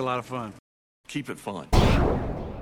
[0.00, 0.54] a lot of fun.
[1.08, 1.68] Keep it fun.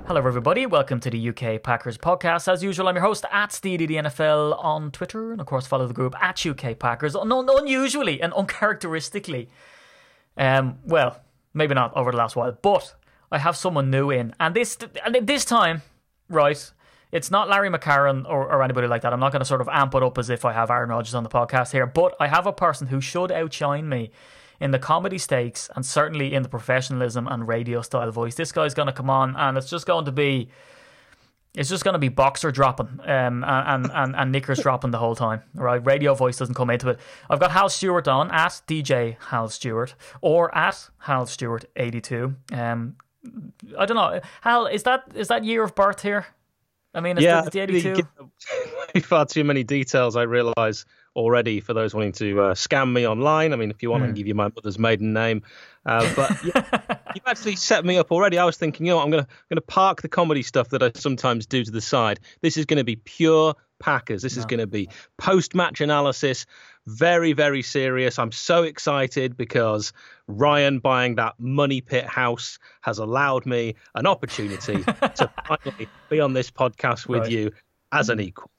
[0.07, 0.65] Hello, everybody.
[0.65, 2.51] Welcome to the UK Packers podcast.
[2.51, 6.15] As usual, I'm your host at NFL on Twitter, and of course, follow the group
[6.21, 7.15] at UK Packers.
[7.15, 9.47] Un- unusually and uncharacteristically,
[10.35, 11.21] um, well,
[11.53, 12.93] maybe not over the last while, but
[13.31, 15.81] I have someone new in, and this and this time,
[16.27, 16.71] right?
[17.11, 19.13] It's not Larry McCarren or, or anybody like that.
[19.13, 21.15] I'm not going to sort of amp it up as if I have Aaron Rodgers
[21.15, 24.11] on the podcast here, but I have a person who should outshine me
[24.59, 28.35] in the comedy stakes and certainly in the professionalism and radio style voice.
[28.35, 30.49] This guy's going to come on and it's just going to be.
[31.55, 35.15] It's just going to be boxer dropping um, and, and, and knickers dropping the whole
[35.15, 35.83] time, right?
[35.83, 36.99] Radio voice doesn't come into it.
[37.27, 42.35] I've got Hal Stewart on at DJ Hal Stewart or at Hal Stewart 82.
[42.53, 42.97] Um,
[43.77, 44.21] I don't know.
[44.41, 46.27] Hal, is that is that year of birth here?
[46.93, 47.95] I mean, is yeah, the, the 82?
[49.01, 50.85] far too many details, I realise
[51.19, 53.51] already for those wanting to uh, scam me online.
[53.51, 54.05] I mean, if you want, mm.
[54.05, 55.43] I can give you my mother's maiden name.
[55.85, 56.79] Uh, but yeah,
[57.13, 58.37] you've actually set me up already.
[58.37, 61.45] I was thinking, you know, I'm gonna gonna park the comedy stuff that I sometimes
[61.45, 62.21] do to the side.
[62.41, 64.21] This is going to be pure Packers.
[64.21, 64.41] This no.
[64.41, 66.45] is going to be post match analysis,
[66.85, 68.19] very, very serious.
[68.19, 69.93] I'm so excited because
[70.27, 76.33] Ryan buying that money pit house has allowed me an opportunity to finally be on
[76.33, 77.31] this podcast with right.
[77.31, 77.51] you
[77.91, 78.51] as an equal.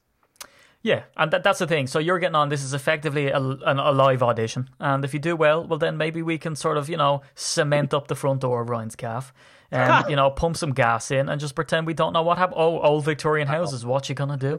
[0.83, 1.87] Yeah, and that, that's the thing.
[1.87, 2.49] So you're getting on.
[2.49, 6.23] This is effectively a, a, live audition, and if you do well, well, then maybe
[6.23, 9.33] we can sort of, you know, cement up the front door of Ryan's calf,
[9.73, 12.39] Um, and you know, pump some gas in, and just pretend we don't know what
[12.39, 12.57] happened.
[12.59, 13.87] Oh, old Victorian houses.
[13.87, 14.59] What you gonna do?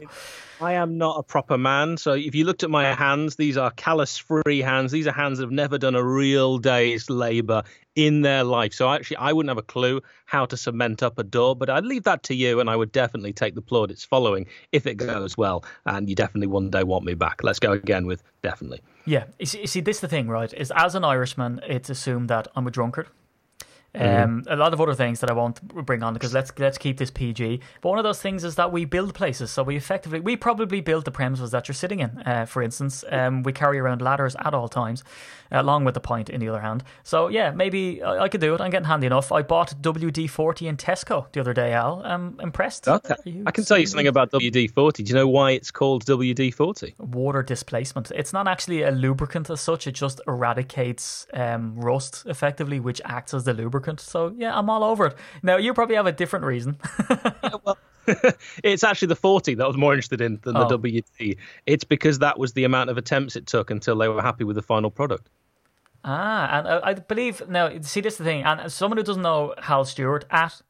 [0.60, 1.96] I am not a proper man.
[1.96, 4.92] So if you looked at my hands, these are callus free hands.
[4.92, 7.64] These are hands that have never done a real day's labor
[7.96, 8.72] in their life.
[8.72, 11.84] So actually, I wouldn't have a clue how to cement up a door, but I'd
[11.84, 15.36] leave that to you, and I would definitely take the plaudits following if it goes
[15.36, 15.64] well.
[15.84, 17.42] And you definitely one day want me back.
[17.42, 18.80] Let's go again with definitely.
[19.04, 19.24] Yeah.
[19.38, 20.52] You see, you see this is the thing, right?
[20.54, 23.08] Is as an Irishman, it's assumed that I'm a drunkard.
[23.94, 24.22] Mm-hmm.
[24.24, 26.96] Um, a lot of other things that I won't bring on because let's let's keep
[26.96, 27.60] this PG.
[27.82, 30.80] But one of those things is that we build places, so we effectively we probably
[30.80, 32.22] build the premises that you're sitting in.
[32.24, 35.04] Uh, for instance, um, we carry around ladders at all times,
[35.50, 36.84] along with the point in the other hand.
[37.02, 38.62] So yeah, maybe I, I could do it.
[38.62, 39.30] I'm getting handy enough.
[39.30, 41.74] I bought WD forty in Tesco the other day.
[41.74, 42.88] Al, I'm impressed.
[42.88, 45.02] Okay, I can tell you something about WD forty.
[45.02, 46.94] Do you know why it's called WD forty?
[46.96, 48.10] Water displacement.
[48.12, 49.86] It's not actually a lubricant as such.
[49.86, 54.00] It just eradicates um, rust effectively, which acts as the lubricant lubricant.
[54.00, 55.16] So yeah, I'm all over it.
[55.42, 56.78] Now you probably have a different reason.
[57.10, 57.78] yeah, well,
[58.64, 60.78] it's actually the 40 that I was more interested in than the oh.
[60.78, 61.36] WD.
[61.66, 64.56] It's because that was the amount of attempts it took until they were happy with
[64.56, 65.28] the final product.
[66.04, 67.68] Ah, and I believe now.
[67.82, 70.60] See, this is the thing, and someone who doesn't know Hal Stewart at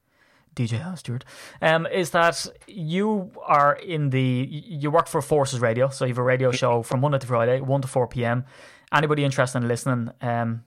[0.55, 1.25] DJ Hal Stewart,
[1.63, 6.19] um, is that you are in the you work for Forces Radio, so you have
[6.19, 8.45] a radio show from Monday to Friday, one to four p.m.
[8.93, 10.65] Anybody interested in listening, um,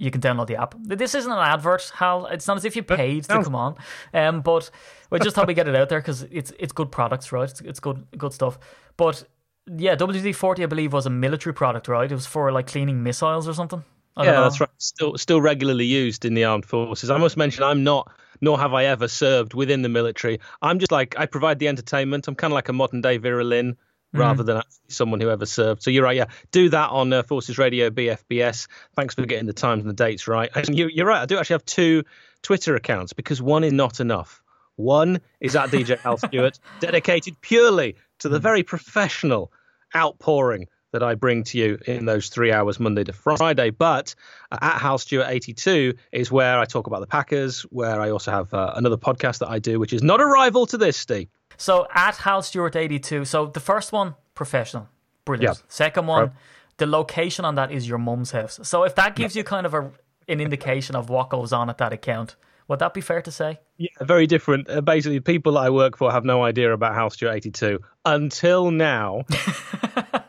[0.00, 0.74] you can download the app.
[0.82, 2.26] This isn't an advert, Hal.
[2.26, 3.38] It's not as if you paid no.
[3.38, 3.76] to come on.
[4.14, 4.70] Um, but
[5.10, 7.48] we just thought we get it out there because it's it's good products, right?
[7.48, 8.58] It's, it's good good stuff.
[8.96, 9.24] But
[9.66, 12.10] yeah, WD forty, I believe, was a military product, right?
[12.10, 13.84] It was for like cleaning missiles or something.
[14.16, 14.70] yeah, that's right.
[14.78, 17.10] Still still regularly used in the armed forces.
[17.10, 18.10] I must mention, I'm not.
[18.40, 20.40] Nor have I ever served within the military.
[20.62, 22.26] I'm just like I provide the entertainment.
[22.26, 23.76] I'm kind of like a modern day Vera Lynn
[24.12, 24.46] rather mm.
[24.46, 25.82] than actually someone who ever served.
[25.82, 26.26] So you're right, yeah.
[26.50, 28.68] Do that on uh, Forces Radio BFBS.
[28.96, 30.50] Thanks for getting the times and the dates right.
[30.54, 31.22] And you, you're right.
[31.22, 32.04] I do actually have two
[32.42, 34.42] Twitter accounts because one is not enough.
[34.76, 38.42] One is at DJ Hal Stewart, dedicated purely to the mm.
[38.42, 39.52] very professional
[39.94, 43.70] outpouring that I bring to you in those three hours, Monday to Friday.
[43.70, 44.14] But
[44.50, 48.30] uh, at Hal Stewart 82 is where I talk about the Packers, where I also
[48.30, 51.28] have uh, another podcast that I do, which is not a rival to this, Steve.
[51.60, 53.26] So at Hal Stewart 82.
[53.26, 54.88] So the first one, professional.
[55.26, 55.58] Brilliant.
[55.58, 55.62] Yeah.
[55.68, 56.32] Second one, right.
[56.78, 58.58] the location on that is your mum's house.
[58.62, 59.92] So if that gives you kind of a,
[60.26, 63.60] an indication of what goes on at that account, would that be fair to say?
[63.76, 64.70] Yeah, very different.
[64.70, 69.24] Uh, basically, people I work for have no idea about Hal Stewart 82 until now.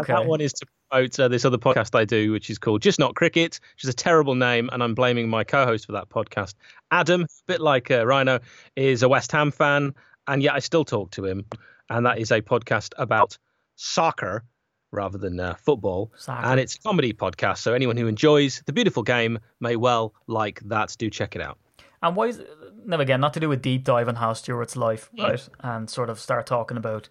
[0.00, 0.12] okay.
[0.12, 2.98] that one is to promote uh, this other podcast I do, which is called Just
[2.98, 6.54] Not Cricket, which is a terrible name, and I'm blaming my co-host for that podcast.
[6.90, 8.40] Adam, a bit like uh, Rhino,
[8.76, 9.94] is a West Ham fan,
[10.26, 11.44] and yet I still talk to him,
[11.90, 13.38] and that is a podcast about
[13.76, 14.44] soccer
[14.92, 16.46] rather than uh, football, soccer.
[16.46, 17.58] and it's a comedy podcast.
[17.58, 20.94] So anyone who enjoys the beautiful game may well like that.
[20.98, 21.58] Do check it out.
[22.02, 22.42] And why is
[22.84, 25.48] now again not to do a deep dive on Hal Stewart's life, right?
[25.60, 27.08] And sort of start talking about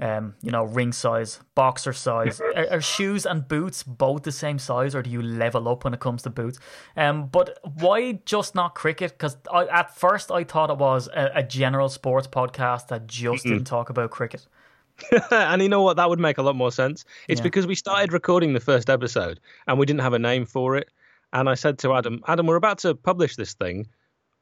[0.00, 2.40] um, you know, ring size, boxer size.
[2.56, 5.94] are, are, shoes and boots both the same size, or do you level up when
[5.94, 6.58] it comes to boots?
[6.96, 9.12] Um, but why just not cricket?
[9.12, 13.54] Because at first I thought it was a, a general sports podcast that just mm-hmm.
[13.54, 14.46] didn't talk about cricket.
[15.30, 15.96] and you know what?
[15.96, 17.04] That would make a lot more sense.
[17.28, 17.44] It's yeah.
[17.44, 20.88] because we started recording the first episode and we didn't have a name for it.
[21.32, 23.86] And I said to Adam, Adam, we're about to publish this thing.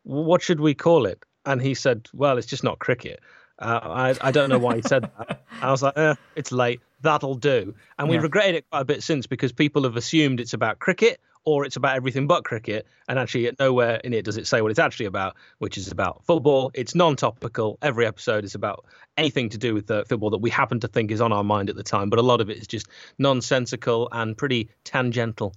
[0.05, 1.23] What should we call it?
[1.45, 3.21] And he said, well, it's just not cricket.
[3.59, 3.81] Uh,
[4.21, 5.43] I, I don't know why he said that.
[5.63, 6.81] I was like, eh, it's late.
[7.03, 7.75] That'll do.
[7.99, 8.23] And we've Yeah.
[8.25, 11.77] regretted it quite a bit since because people have assumed it's about cricket or it's
[11.77, 12.87] about everything but cricket.
[13.09, 16.25] And actually, nowhere in it does it say what it's actually about, which is about
[16.27, 16.71] football.
[16.75, 17.79] It's non topical.
[17.81, 18.85] Every episode is about
[19.17, 21.71] anything to do with uh, football that we happen to think is on our mind
[21.71, 22.11] at the time.
[22.11, 22.89] But a lot of it is just
[23.19, 25.55] nonsensical and pretty tangential.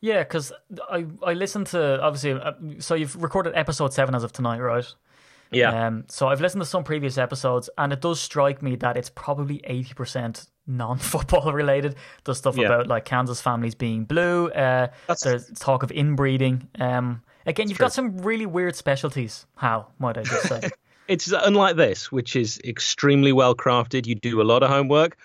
[0.00, 0.52] Yeah, because
[0.90, 2.32] I I listened to obviously.
[2.32, 4.86] Uh, so you've recorded episode seven as of tonight, right?
[5.52, 5.86] Yeah.
[5.86, 9.10] Um, so I've listened to some previous episodes, and it does strike me that it's
[9.10, 11.96] probably eighty percent non-football related.
[12.24, 12.66] There's stuff Yeah.
[12.66, 14.48] about like Kansas families being blue.
[14.48, 16.68] Uh, That's- there's talk of inbreeding.
[16.78, 17.84] Um, again, you've true.
[17.84, 19.46] got some really weird specialties.
[19.56, 20.70] How might I just say?
[21.08, 24.06] it's unlike this, which is extremely well crafted.
[24.06, 25.16] You do a lot of homework.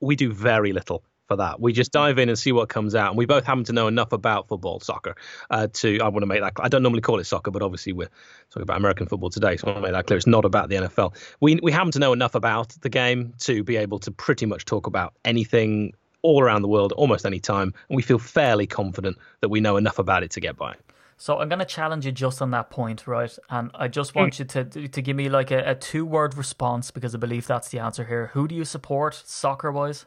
[0.00, 1.60] We do very little for that.
[1.60, 3.08] We just dive in and see what comes out.
[3.10, 5.14] And we both happen to know enough about football, soccer,
[5.50, 6.52] uh, to I want to make that.
[6.60, 8.08] I don't normally call it soccer, but obviously we're
[8.50, 10.16] talking about American football today, so I want to make that clear.
[10.16, 11.14] It's not about the NFL.
[11.40, 14.64] We we happen to know enough about the game to be able to pretty much
[14.64, 19.18] talk about anything all around the world, almost any time, and we feel fairly confident
[19.40, 20.74] that we know enough about it to get by.
[21.16, 23.36] So I'm going to challenge you just on that point, right?
[23.48, 24.16] And I just Hmm.
[24.16, 27.46] want you to to give me like a, a two word response because I believe
[27.46, 28.28] that's the answer here.
[28.34, 30.06] Who do you support soccer wise?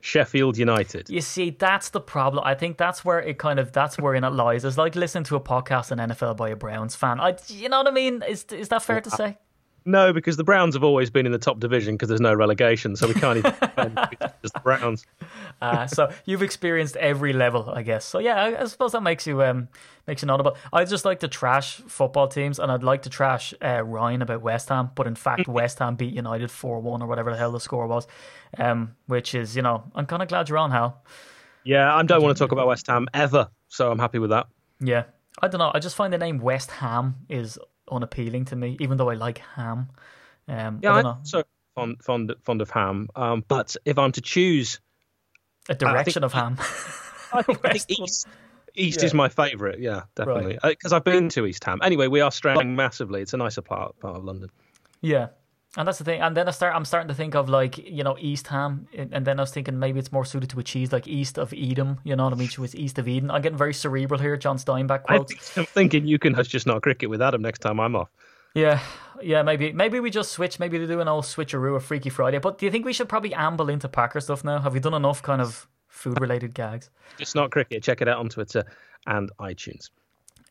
[0.00, 1.10] Sheffield United.
[1.10, 2.44] You see, that's the problem.
[2.44, 4.64] I think that's where it kind of that's where in it lies.
[4.64, 7.20] It's like listening to a podcast on NFL by a Browns fan.
[7.20, 8.22] I, you know what I mean?
[8.28, 9.38] Is is that fair to say?
[9.84, 12.94] No, because the Browns have always been in the top division because there's no relegation,
[12.96, 13.52] so we can't even
[14.42, 15.06] just the Browns.
[15.62, 18.04] Uh, so you've experienced every level, I guess.
[18.04, 19.68] So yeah, I, I suppose that makes you um
[20.06, 20.56] makes you notable.
[20.72, 24.42] I just like to trash football teams, and I'd like to trash uh, Ryan about
[24.42, 27.52] West Ham, but in fact, West Ham beat United four one or whatever the hell
[27.52, 28.06] the score was.
[28.58, 31.02] Um, which is you know I'm kind of glad you're on, Hal.
[31.64, 34.46] Yeah, I don't want to talk about West Ham ever, so I'm happy with that.
[34.80, 35.04] Yeah,
[35.40, 35.70] I don't know.
[35.74, 37.58] I just find the name West Ham is
[37.90, 39.88] unappealing to me, even though I like ham.
[40.46, 41.42] Um, Yeah, I know so
[41.74, 43.08] fond fond fond of ham.
[43.14, 44.80] Um, but if I'm to choose,
[45.68, 46.56] a direction of ham.
[47.32, 48.26] I think, I think East.
[48.74, 49.06] East Yeah.
[49.06, 49.80] is my favourite.
[49.80, 50.58] Yeah, definitely.
[50.62, 51.80] Because I've been to East Ham.
[51.82, 53.22] Anyway, we are straying massively.
[53.22, 54.50] It's a nicer part part of London.
[55.00, 55.28] Yeah.
[55.76, 56.22] And that's the thing.
[56.22, 59.24] And then I start I'm starting to think of like, you know, East Ham and
[59.26, 61.98] then I was thinking maybe it's more suited to a cheese like east of Edam,
[62.04, 62.46] you know what I mean?
[62.46, 63.30] Which was east of Eden.
[63.30, 65.56] I'm getting very cerebral here, John Steinbeck quotes.
[65.58, 68.08] I'm thinking you can just not cricket with Adam next time I'm off.
[68.54, 68.80] Yeah.
[69.22, 72.38] Yeah, maybe maybe we just switch, maybe to do an old switcheroo of Freaky Friday.
[72.38, 74.60] But do you think we should probably amble into Packer stuff now?
[74.60, 76.88] Have we done enough kind of food related gags?
[77.18, 77.82] Just not cricket.
[77.82, 78.64] Check it out on Twitter
[79.06, 79.90] and iTunes.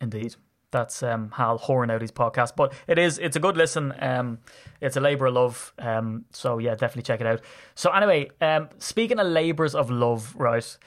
[0.01, 0.35] Indeed.
[0.71, 3.93] That's um, Hal whoring out his podcast, but it is it's a good listen.
[3.99, 4.39] Um,
[4.81, 5.73] it's a labour of love.
[5.79, 7.41] Um, so yeah, definitely check it out.
[7.75, 10.77] So anyway, um, speaking of labours of love, right?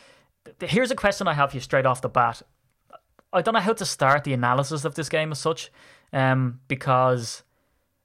[0.58, 2.42] th- Here's a question I have for you straight off the bat.
[3.32, 5.70] I don't know how to start the analysis of this game as such,
[6.12, 7.42] um, because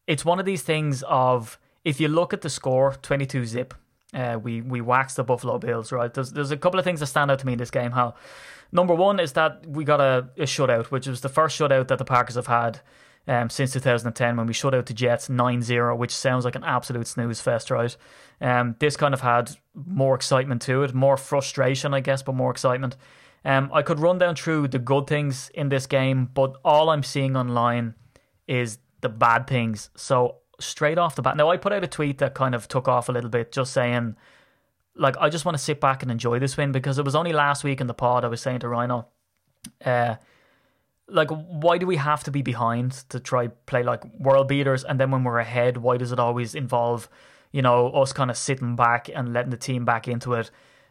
[0.07, 3.73] it's one of these things of if you look at the score, twenty two zip.
[4.13, 6.13] Uh, we we waxed the Buffalo Bills, right?
[6.13, 7.91] There's there's a couple of things that stand out to me in this game.
[7.91, 8.15] Hal,
[8.75, 11.97] Number one is that we got a, a shutout, which was the first shutout that
[11.97, 12.81] the Packers have had
[13.25, 16.63] um, since 2010 when we shut out the Jets 9 0, which sounds like an
[16.65, 17.95] absolute snooze fest, right?
[18.41, 22.51] Um, this kind of had more excitement to it, more frustration, I guess, but more
[22.51, 22.97] excitement.
[23.45, 27.03] Um, I could run down through the good things in this game, but all I'm
[27.03, 27.95] seeing online
[28.45, 29.89] is the bad things.
[29.95, 32.89] So, straight off the bat, now I put out a tweet that kind of took
[32.89, 34.17] off a little bit, just saying,
[34.95, 37.33] like I just want to sit back and enjoy this win because it was only
[37.33, 39.07] last week in the pod I was saying to Rhino,
[39.83, 40.15] uh,
[41.07, 44.99] like why do we have to be behind to try play like world beaters and
[44.99, 47.09] then when we're ahead, why does it always involve,
[47.51, 50.49] you know, us kind of sitting back and letting the team back into it?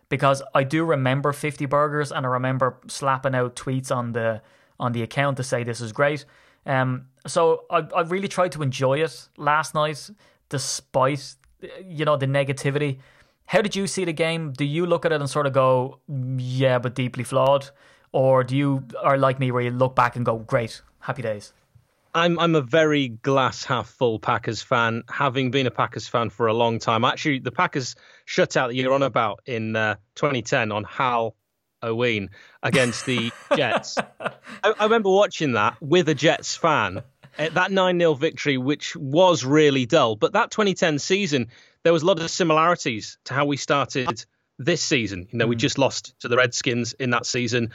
[0.09, 4.43] Because I do remember 50 burgers and I remember slapping out tweets on the
[4.79, 6.25] on the account to say this is great.
[6.67, 10.11] Um, so I I really tried to enjoy it last night,
[10.49, 11.37] despite
[11.83, 12.99] you know the negativity.
[13.47, 14.53] How did you see the game?
[14.53, 16.01] Do you look at it and sort of go,
[16.37, 17.71] yeah, but deeply flawed,
[18.13, 21.53] or do you are like me where you look back and go, great, happy days?
[22.15, 26.47] I'm I'm a very glass half full Packers fan, having been a Packers fan for
[26.47, 27.05] a long time.
[27.05, 27.97] Actually, the Packers
[28.27, 31.35] shutout that you're on about in uh, 2010 on Hal
[31.83, 32.29] Oween
[32.63, 33.99] against the Jets.
[33.99, 34.31] I,
[34.63, 37.03] I remember watching that with a Jets fan.
[37.37, 40.15] Uh, that 9 0 victory, which was really dull.
[40.15, 41.49] But that 2010 season,
[41.85, 44.25] there was a lot of similarities to how we started
[44.59, 45.29] this season.
[45.31, 45.61] You know, we hmm.
[45.61, 47.71] just lost to the Redskins in that season.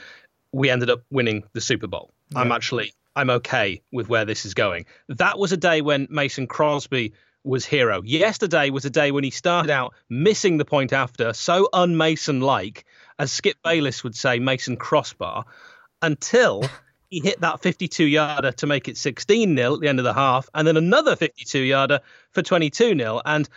[0.52, 2.10] We ended up winning the Super Bowl.
[2.34, 4.86] I'm actually I'm okay with where this is going.
[5.08, 7.12] That was a day when Mason Crosby
[7.42, 8.02] was hero.
[8.02, 12.84] Yesterday was a day when he started out missing the point after, so un-Mason like,
[13.18, 15.44] as Skip Bayless would say, Mason Crossbar.
[16.02, 16.64] until
[17.10, 20.14] he hit that 52 yarder to make it 16 0 at the end of the
[20.14, 22.00] half, and then another 52 yarder
[22.32, 23.20] for 22 0.
[23.24, 23.48] And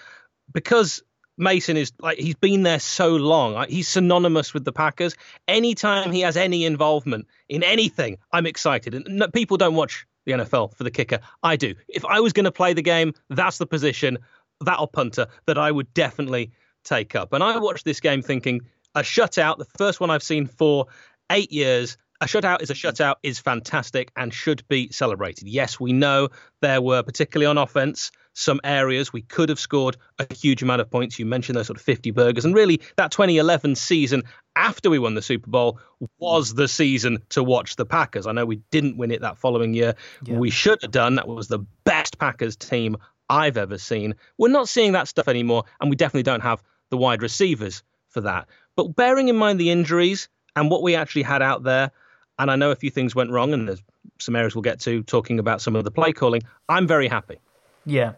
[0.52, 1.04] because
[1.38, 3.66] Mason is like he's been there so long.
[3.68, 5.16] He's synonymous with the Packers.
[5.48, 8.94] Anytime he has any involvement in anything, I'm excited.
[8.94, 11.20] And no, people don't watch the NFL for the kicker.
[11.42, 11.76] I do.
[11.88, 14.20] If I was going to play the game, that's the position,
[14.62, 16.52] that or punter, that I would definitely
[16.84, 17.34] take up.
[17.34, 18.62] And I watched this game thinking
[18.96, 20.88] a shutout, the first one I've seen for
[21.32, 21.98] eight years.
[22.22, 25.48] A shutout is a shutout is fantastic and should be celebrated.
[25.48, 26.30] Yes, we know
[26.62, 30.90] there were, particularly on offense, some areas we could have scored a huge amount of
[30.90, 31.18] points.
[31.20, 32.46] You mentioned those sort of 50 burgers.
[32.46, 34.24] And really, that 2011 season
[34.56, 35.80] after we won the Super Bowl
[36.18, 38.28] was the season to watch the Packers.
[38.28, 39.96] I know we didn't win it that following year.
[40.24, 40.38] Yeah.
[40.38, 41.16] We should have done.
[41.16, 42.98] That was the best Packers team
[43.30, 44.16] I've ever seen.
[44.38, 48.22] We're not seeing that stuff anymore, and we definitely don't have the wide receivers for
[48.22, 48.48] that.
[48.76, 51.92] But bearing in mind the injuries and what we actually had out there,
[52.38, 53.82] and I know a few things went wrong, and there's
[54.20, 56.42] some areas we'll get to talking about some of the play calling.
[56.68, 57.38] I'm very happy.
[57.86, 58.14] Yeah.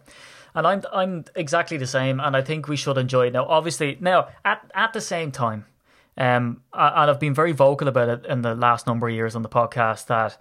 [0.53, 3.45] And I'm I'm exactly the same, and I think we should enjoy it now.
[3.45, 5.65] Obviously, now at at the same time,
[6.17, 9.41] um, and I've been very vocal about it in the last number of years on
[9.41, 10.37] the podcast that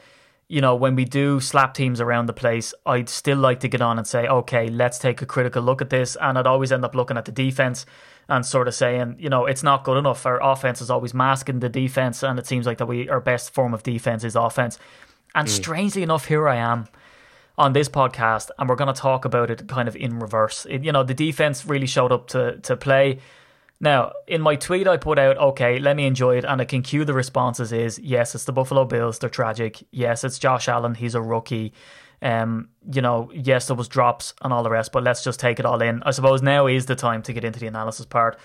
[0.49, 3.81] you know, when we do slap teams around the place, I'd still like to get
[3.81, 6.17] on and say, okay, let's take a critical look at this.
[6.21, 7.87] And I'd always end up looking at the defense
[8.29, 10.25] and sort of saying, you know, it's not good enough.
[10.27, 13.53] Our offense is always masking the defense, and it seems like that we our best
[13.53, 14.79] form of defense is offense.
[15.35, 15.51] And mm.
[15.51, 16.89] strangely enough, here I am
[17.57, 20.67] on this podcast, and we're going to talk about it kind of in reverse.
[20.69, 23.19] It, you know, the defense really showed up to to play.
[23.81, 26.83] Now, in my tweet, I put out, okay, let me enjoy it, and I can
[26.83, 27.73] cue the responses.
[27.73, 29.19] Is yes, it's the Buffalo Bills.
[29.19, 29.87] They're tragic.
[29.91, 30.95] Yes, it's Josh Allen.
[30.95, 31.73] He's a rookie.
[32.23, 35.59] Um, you know, yes, there was drops and all the rest, but let's just take
[35.59, 36.03] it all in.
[36.05, 38.39] I suppose now is the time to get into the analysis part.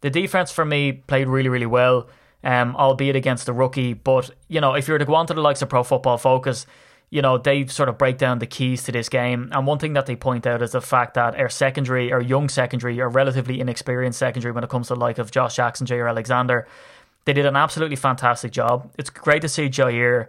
[0.00, 2.08] The defense for me played really, really well,
[2.42, 3.92] um, albeit against the rookie.
[3.92, 6.16] But you know, if you were to go on to the likes of Pro Football
[6.16, 6.66] Focus,
[7.10, 9.50] you know, they sort of break down the keys to this game.
[9.52, 12.48] And one thing that they point out is the fact that our secondary, our young
[12.48, 16.08] secondary, our relatively inexperienced secondary when it comes to the like of Josh Jackson, Jaire
[16.08, 16.66] Alexander,
[17.24, 18.90] they did an absolutely fantastic job.
[18.98, 20.28] It's great to see Jaire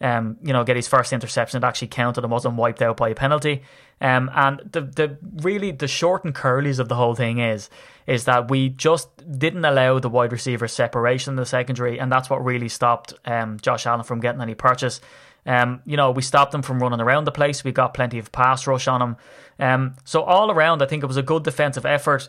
[0.00, 1.62] um, you know, get his first interception.
[1.62, 3.62] It actually counted and wasn't wiped out by a penalty.
[4.00, 7.68] Um, and the the really the short and curlies of the whole thing is
[8.06, 9.08] is that we just
[9.38, 13.58] didn't allow the wide receiver separation in the secondary, and that's what really stopped um,
[13.60, 15.00] Josh Allen from getting any purchase.
[15.48, 17.64] Um, you know, we stopped them from running around the place.
[17.64, 19.16] We got plenty of pass rush on them.
[19.58, 22.28] Um, so all around, I think it was a good defensive effort.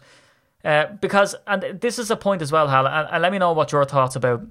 [0.64, 3.52] Uh, because, and this is a point as well, Hal, and, and let me know
[3.52, 4.42] what your thoughts about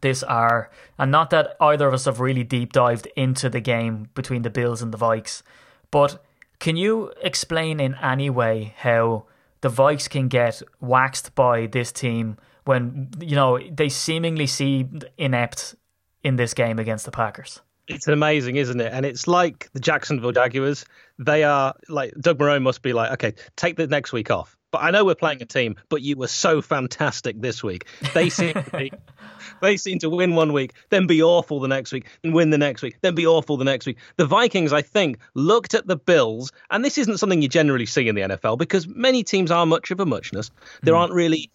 [0.00, 4.08] this are, and not that either of us have really deep dived into the game
[4.14, 5.42] between the Bills and the Vikes,
[5.90, 6.22] but
[6.58, 9.24] can you explain in any way how
[9.60, 15.74] the Vikes can get waxed by this team when you know they seemingly seemed inept
[16.22, 17.60] in this game against the Packers?
[17.88, 18.92] It's amazing, isn't it?
[18.92, 20.84] And it's like the Jacksonville Jaguars.
[21.18, 24.56] They are like Doug Marrone must be like, okay, take the next week off.
[24.70, 27.86] But I know we're playing a team, but you were so fantastic this week.
[28.12, 28.92] They seem to be
[29.62, 32.58] they seem to win one week, then be awful the next week, and win the
[32.58, 33.96] next week, then be awful the next week.
[34.16, 38.08] The Vikings, I think, looked at the Bills, and this isn't something you generally see
[38.08, 40.50] in the NFL because many teams are much of a muchness.
[40.82, 40.98] There mm.
[40.98, 41.50] aren't really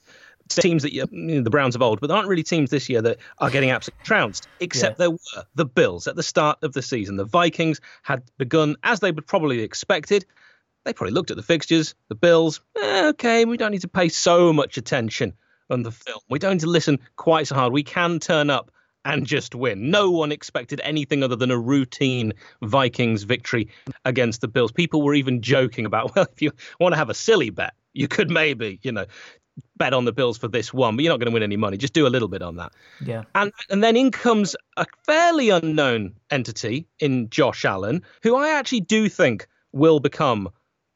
[0.50, 2.90] teams that you, you know, the Browns of old, but there aren't really teams this
[2.90, 4.48] year that are getting absolutely trounced.
[4.60, 5.06] Except yeah.
[5.06, 7.16] there were the Bills at the start of the season.
[7.16, 10.26] The Vikings had begun as they would probably expected.
[10.86, 12.62] They probably looked at the fixtures, the Bills.
[12.82, 15.34] Eh, okay, we don't need to pay so much attention
[15.70, 16.20] on the film.
[16.30, 17.72] We don't need to listen quite so hard.
[17.72, 18.72] We can turn up
[19.06, 19.92] and just win.
[19.92, 23.70] No one expected anything other than a routine Vikings victory
[24.06, 24.72] against the Bills.
[24.72, 28.08] People were even joking about, well, if you want to have a silly bet, you
[28.08, 29.06] could maybe, you know,
[29.76, 31.78] bet on the Bills for this one, but you're not going to win any money.
[31.78, 32.74] Just do a little bit on that.
[33.04, 33.24] Yeah.
[33.36, 38.82] And and then in comes a fairly unknown entity in Josh Allen, who I actually
[38.82, 40.50] do think will become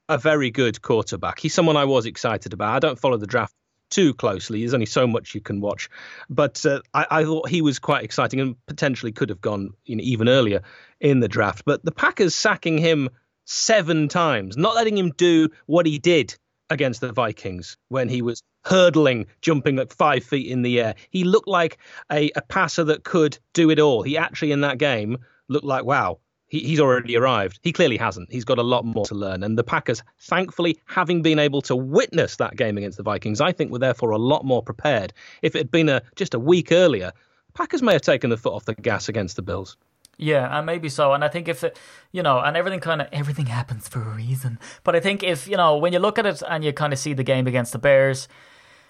[0.10, 1.40] a very good quarterback.
[1.40, 2.76] He's someone I was excited about.
[2.76, 3.54] I don't follow the draft
[3.90, 4.60] too closely.
[4.60, 5.90] There's only so much you can watch,
[6.30, 9.96] but uh, I, I, thought he was quite exciting and potentially could have gone you
[9.96, 10.62] know, even earlier
[11.00, 11.64] in the draft.
[11.66, 13.10] But the Packers sacking him
[13.46, 16.38] seven times, not letting him do what he did
[16.70, 20.96] against the Vikings when he was hurdling, jumping like five feet in the air.
[21.10, 21.78] He looked like
[22.12, 24.04] a, a passer that could do it all.
[24.04, 27.60] He actually in that game looked like wow he, he's already arrived.
[27.62, 28.32] He clearly hasn't.
[28.32, 29.44] He's got a lot more to learn.
[29.44, 33.52] And the Packers, thankfully, having been able to witness that game against the Vikings, I
[33.52, 35.14] think were therefore a lot more prepared.
[35.42, 37.12] If it had been a, just a week earlier,
[37.54, 39.78] Packers may have taken the foot off the gas against the Bills.
[40.18, 41.14] Yeah, and maybe so.
[41.14, 41.78] And I think if it,
[42.12, 44.58] you know, and everything kind of everything happens for a reason.
[44.84, 47.00] But I think if you know when you look at it and you kind of
[47.00, 48.28] see the game against the Bears,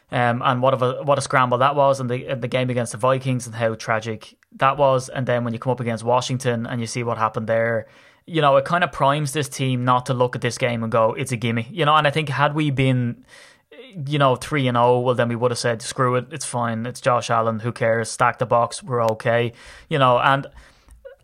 [0.10, 2.98] um, and what a what a scramble that was, and the the game against the
[2.98, 6.80] Vikings and how tragic that was, and then when you come up against Washington and
[6.80, 7.88] you see what happened there,
[8.26, 10.92] you know, it kind of primes this team not to look at this game and
[10.92, 11.96] go, it's a gimme, you know.
[11.96, 13.26] And I think had we been,
[14.06, 16.46] you know, three and zero, oh, well, then we would have said, screw it, it's
[16.46, 18.10] fine, it's Josh Allen, who cares?
[18.10, 19.52] Stack the box, we're okay,
[19.90, 20.48] you know, and.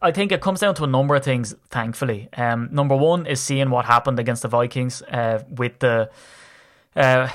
[0.04, 1.56] I think it comes down to a number of things.
[1.70, 6.12] Thankfully, um, number one is seeing what happened against the Vikings uh, with the
[6.96, 7.30] uh,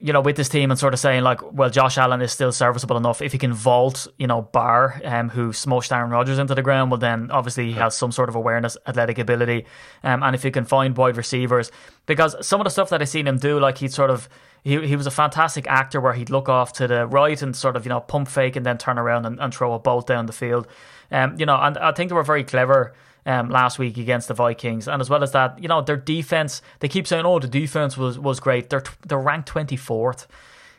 [0.00, 2.52] you know, with this team and sort of saying like, well, Josh Allen is still
[2.52, 3.22] serviceable enough.
[3.22, 6.90] If he can vault, you know, Barr, um, who smushed Aaron Rodgers into the ground,
[6.90, 9.66] well, then obviously he has some sort of awareness, athletic ability,
[10.02, 11.70] um, and if he can find wide receivers,
[12.06, 14.28] because some of the stuff that I seen him do, like he'd sort of.
[14.62, 17.76] He, he was a fantastic actor where he'd look off to the right and sort
[17.76, 20.24] of, you know, pump fake and then turn around and, and throw a bolt down
[20.24, 20.66] the field.
[21.14, 22.92] Um, you know, and I think they were very clever
[23.24, 26.60] um, last week against the Vikings, and as well as that, you know, their defense.
[26.80, 30.26] They keep saying, "Oh, the defense was was great." They're they're ranked twenty fourth.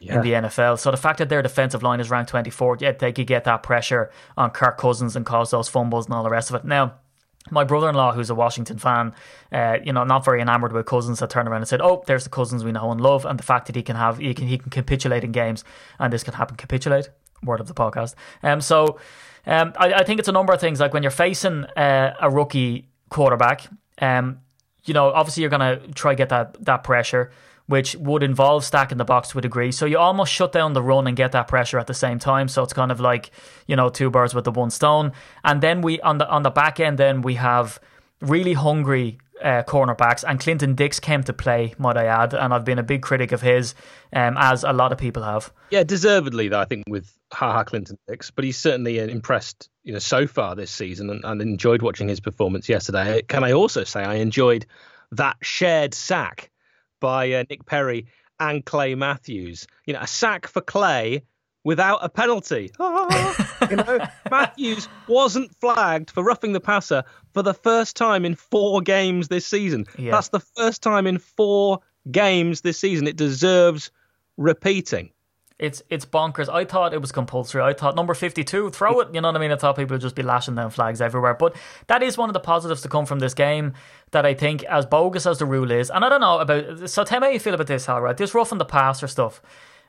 [0.02, 0.18] Yeah.
[0.18, 0.78] in the NFL.
[0.78, 3.64] So the fact that their defensive line is ranked 24th, yet they could get that
[3.64, 6.66] pressure on Kirk Cousins and cause those fumbles and all the rest of it.
[6.66, 6.96] Now,
[7.50, 9.14] my brother-in-law, who's a Washington fan,
[9.54, 12.26] uh, you know, not very enamored with Cousins, had turned around and said, "Oh, there's
[12.26, 14.48] the Cousins we know and love, and the fact that he can have he can
[14.48, 15.64] he can capitulate in games,
[15.98, 16.58] and this can happen.
[16.58, 17.10] Capitulate,
[17.42, 18.16] word of the podcast.
[18.44, 19.00] Um, so
[19.46, 20.80] um, I, I, think it's a number of things.
[20.80, 23.68] Like when you're facing uh, a rookie quarterback,
[24.00, 24.40] um,
[24.86, 27.32] you know, obviously you're gonna try get that that pressure,
[27.68, 29.72] which would involve stacking the box to a degree.
[29.72, 32.48] So you almost shut down the run and get that pressure at the same time.
[32.48, 33.32] So it's kind of like
[33.68, 35.12] you know two birds with the one stone.
[35.44, 37.80] And then we on the on the back end, then we have
[38.22, 42.66] really hungry uh, cornerbacks, and Clinton Dix came to play, might I add, and I've
[42.66, 43.76] been a big critic of his,
[44.14, 45.52] um, as a lot of people have.
[45.72, 49.70] Yeah, deservedly, though, I think, with Ha Ha Clinton Dix, but he's certainly uh, impressed,
[49.84, 53.22] you know, so far this season, and, and enjoyed watching his performance yesterday.
[53.24, 54.66] Can I also say I enjoyed
[55.12, 56.52] that shared sack
[57.02, 58.08] by uh, Nick Perry
[58.40, 59.68] and Clay Matthews?
[59.86, 61.24] You know, a sack for Clay
[61.66, 62.72] without a penalty.
[62.80, 64.00] you know,
[64.32, 69.46] Matthews wasn't flagged for roughing the passer for the first time in four games this
[69.46, 69.86] season.
[69.98, 70.12] Yeah.
[70.12, 73.08] That's the first time in four games this season.
[73.08, 73.92] It deserves
[74.38, 75.10] repeating.
[75.58, 76.50] It's it's bonkers.
[76.50, 77.62] I thought it was compulsory.
[77.62, 79.16] I thought number fifty two, throw it.
[79.16, 79.54] You know what I mean?
[79.54, 81.34] I thought people would just be lashing down flags everywhere.
[81.34, 81.56] But
[81.88, 83.74] that is one of the positives to come from this game.
[84.12, 86.90] That I think, as bogus as the rule is, and I don't know about.
[86.90, 88.02] So tell me how you feel about this, Hal.
[88.02, 88.18] Right?
[88.18, 89.42] This roughing the passer stuff.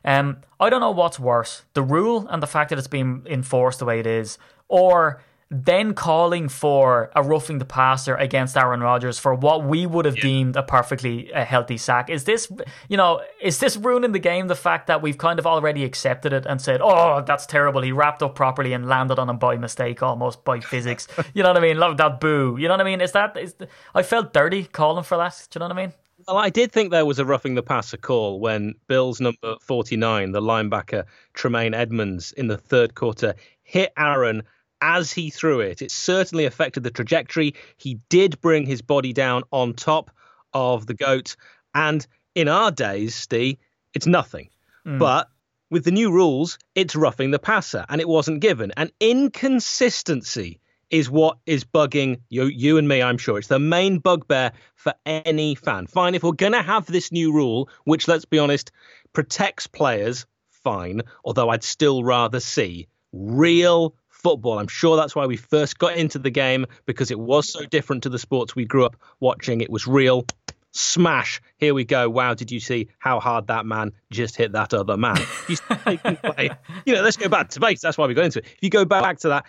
[0.07, 3.81] Um, I don't know what's worse, the rule and the fact that it's being enforced
[3.81, 4.39] the way it is,
[4.69, 10.05] or then calling for a roughing the passer against Aaron Rodgers for what we would
[10.05, 10.23] have yeah.
[10.23, 12.11] deemed a perfectly uh, healthy sack.
[12.11, 12.51] Is this,
[12.89, 14.49] you know, is this ruining the game?
[14.49, 17.93] The fact that we've kind of already accepted it and said, "Oh, that's terrible." He
[17.93, 21.07] wrapped up properly and landed on him by mistake, almost by physics.
[21.35, 21.79] you know what I mean?
[21.79, 22.57] Love that boo.
[22.59, 23.01] You know what I mean?
[23.01, 23.37] Is that?
[23.37, 23.55] Is
[23.95, 25.47] I felt dirty calling for that.
[25.51, 25.93] Do you know what I mean?
[26.29, 30.33] Well, I did think there was a roughing the passer call when Bills number 49,
[30.33, 34.43] the linebacker Tremaine Edmunds, in the third quarter hit Aaron
[34.81, 35.83] as he threw it.
[35.83, 37.55] It certainly affected the trajectory.
[37.77, 40.11] He did bring his body down on top
[40.53, 41.37] of the goat.
[41.75, 43.59] And in our days, Steve,
[43.95, 44.51] it's nothing.
[44.85, 44.99] Mm.
[44.99, 45.29] But
[45.71, 48.73] with the new rules, it's roughing the passer, and it wasn't given.
[48.77, 50.59] An inconsistency
[50.91, 53.39] is what is bugging you, you and me, I'm sure.
[53.39, 55.87] It's the main bugbear for any fan.
[55.87, 58.71] Fine, if we're going to have this new rule, which, let's be honest,
[59.13, 64.59] protects players, fine, although I'd still rather see real football.
[64.59, 68.03] I'm sure that's why we first got into the game because it was so different
[68.05, 69.61] to the sports we grew up watching.
[69.61, 70.27] It was real.
[70.73, 71.41] Smash.
[71.57, 72.11] Here we go.
[72.11, 75.17] Wow, did you see how hard that man just hit that other man?
[75.49, 75.57] you
[76.95, 77.81] know, let's go back to base.
[77.81, 78.47] That's why we got into it.
[78.47, 79.47] If you go back to that,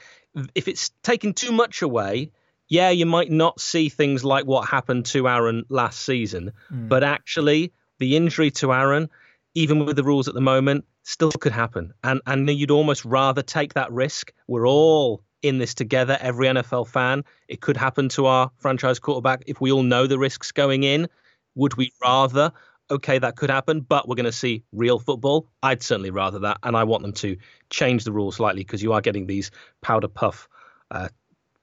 [0.56, 2.32] if it's taken too much away,
[2.70, 6.90] yeah, you might not see things like what happened to Aaron last season, mm.
[6.90, 9.10] but actually, the injury to Aaron,
[9.56, 11.94] even with the rules at the moment, still could happen.
[12.04, 14.34] And and you'd almost rather take that risk.
[14.48, 17.24] We're all in this together, every NFL fan.
[17.48, 21.08] It could happen to our franchise quarterback if we all know the risks going in.
[21.56, 22.52] Would we rather?
[22.90, 25.48] Okay, that could happen, but we're going to see real football.
[25.62, 27.36] I'd certainly rather that, and I want them to
[27.70, 30.48] change the rules slightly because you are getting these powder puff
[30.90, 31.10] uh,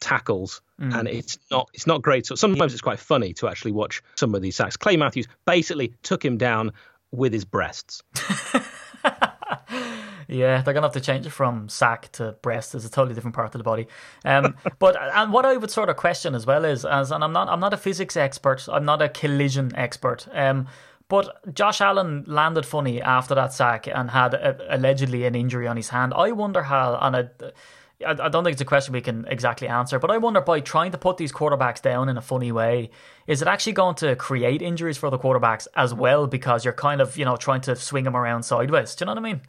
[0.00, 0.94] tackles, mm.
[0.96, 2.26] and it's not it's not great.
[2.26, 4.76] So sometimes it's quite funny to actually watch some of these sacks.
[4.76, 6.72] Clay Matthews basically took him down
[7.10, 8.02] with his breasts.
[10.28, 12.74] yeah, they're gonna have to change it from sack to breast.
[12.74, 13.88] It's a totally different part of the body.
[14.24, 17.32] Um, but and what I would sort of question as well is, as and I'm
[17.32, 18.68] not I'm not a physics expert.
[18.70, 20.28] I'm not a collision expert.
[20.32, 20.66] Um,
[21.08, 25.76] but Josh Allen landed funny after that sack and had a, allegedly an injury on
[25.76, 26.12] his hand.
[26.14, 27.14] I wonder how on
[28.04, 30.90] I don't think it's a question we can exactly answer, but I wonder by trying
[30.92, 32.90] to put these quarterbacks down in a funny way,
[33.26, 37.00] is it actually going to create injuries for the quarterbacks as well because you're kind
[37.00, 38.94] of, you know, trying to swing them around sideways?
[38.94, 39.40] Do you know what I mean?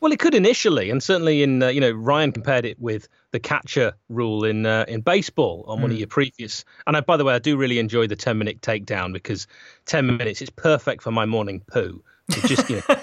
[0.00, 3.38] Well, it could initially, and certainly in uh, you know Ryan compared it with the
[3.38, 5.82] catcher rule in uh, in baseball on mm.
[5.82, 6.00] one of hmm.
[6.00, 6.64] your previous.
[6.86, 9.46] And I, by the way, I do really enjoy the ten minute takedown because
[9.84, 12.02] ten minutes is perfect for my morning poo.
[12.30, 12.94] To just you know,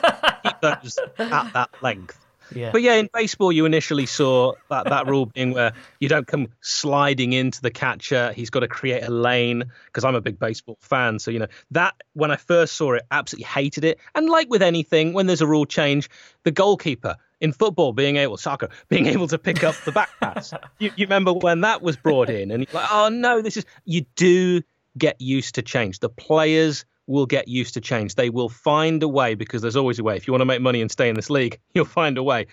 [0.44, 2.27] keep those at that length.
[2.54, 2.72] Yeah.
[2.72, 6.48] But yeah, in baseball, you initially saw that, that rule being where you don't come
[6.62, 8.32] sliding into the catcher.
[8.34, 11.20] He's got to create a lane because I'm a big baseball fan.
[11.20, 14.00] So, you know, that when I first saw it, absolutely hated it.
[14.16, 16.10] And like with anything, when there's a rule change,
[16.44, 20.54] the goalkeeper in football being able, soccer, being able to pick up the back pass.
[20.80, 23.66] you, you remember when that was brought in and you're like, oh no, this is,
[23.86, 24.62] you do
[24.98, 26.00] get used to change.
[26.00, 28.15] The players will get used to change.
[28.15, 30.15] They will find a way because there's always a way.
[30.15, 32.48] If you want to make money and stay in this league, you'll find a way.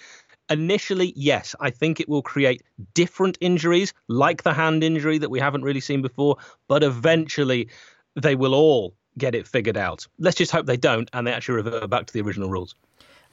[0.51, 2.62] Initially, yes, I think it will create
[2.93, 6.37] different injuries, like the hand injury that we haven't really seen before,
[6.69, 7.69] but eventually
[8.14, 10.07] they will all get it figured out.
[10.19, 12.75] Let's just hope they don't and they actually revert back to the original rules.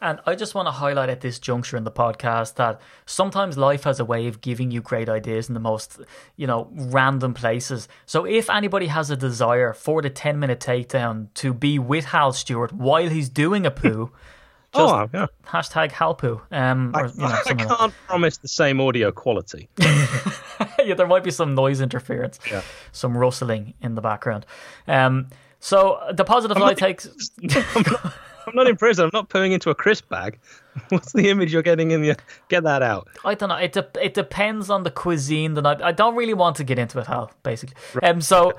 [0.01, 3.83] And I just want to highlight at this juncture in the podcast that sometimes life
[3.83, 5.99] has a way of giving you great ideas in the most,
[6.35, 7.87] you know, random places.
[8.07, 12.33] So if anybody has a desire for the 10 minute takedown to be with Hal
[12.33, 14.11] Stewart while he's doing a poo,
[14.73, 15.27] just oh, yeah.
[15.45, 16.41] hashtag Halpoo.
[16.49, 19.69] Um, or, you know, I, can't like promise the same audio quality.
[19.77, 22.63] yeah, there might be some noise interference, yeah.
[22.91, 24.45] some rustling in the background.
[24.87, 25.27] Um,
[25.59, 27.07] so the positive light takes.
[28.47, 28.99] I'm not impressed.
[28.99, 30.39] I'm not putting into a crisp bag.
[30.89, 32.17] What's the image you're getting in the?
[32.49, 33.07] Get that out.
[33.25, 33.55] I don't know.
[33.55, 35.55] It de- it depends on the cuisine.
[35.55, 37.31] That I, I don't really want to get into it, Hal.
[37.43, 38.09] Basically, right.
[38.11, 38.53] um, so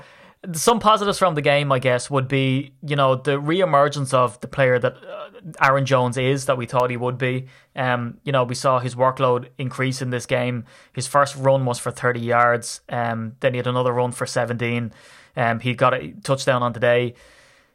[0.53, 4.47] some positives from the game, I guess, would be you know the re-emergence of the
[4.47, 5.29] player that uh,
[5.61, 7.47] Aaron Jones is that we thought he would be.
[7.75, 10.65] Um, you know, we saw his workload increase in this game.
[10.93, 12.81] His first run was for 30 yards.
[12.89, 14.91] Um, then he had another run for 17.
[15.35, 17.15] Um, he got a touchdown on today.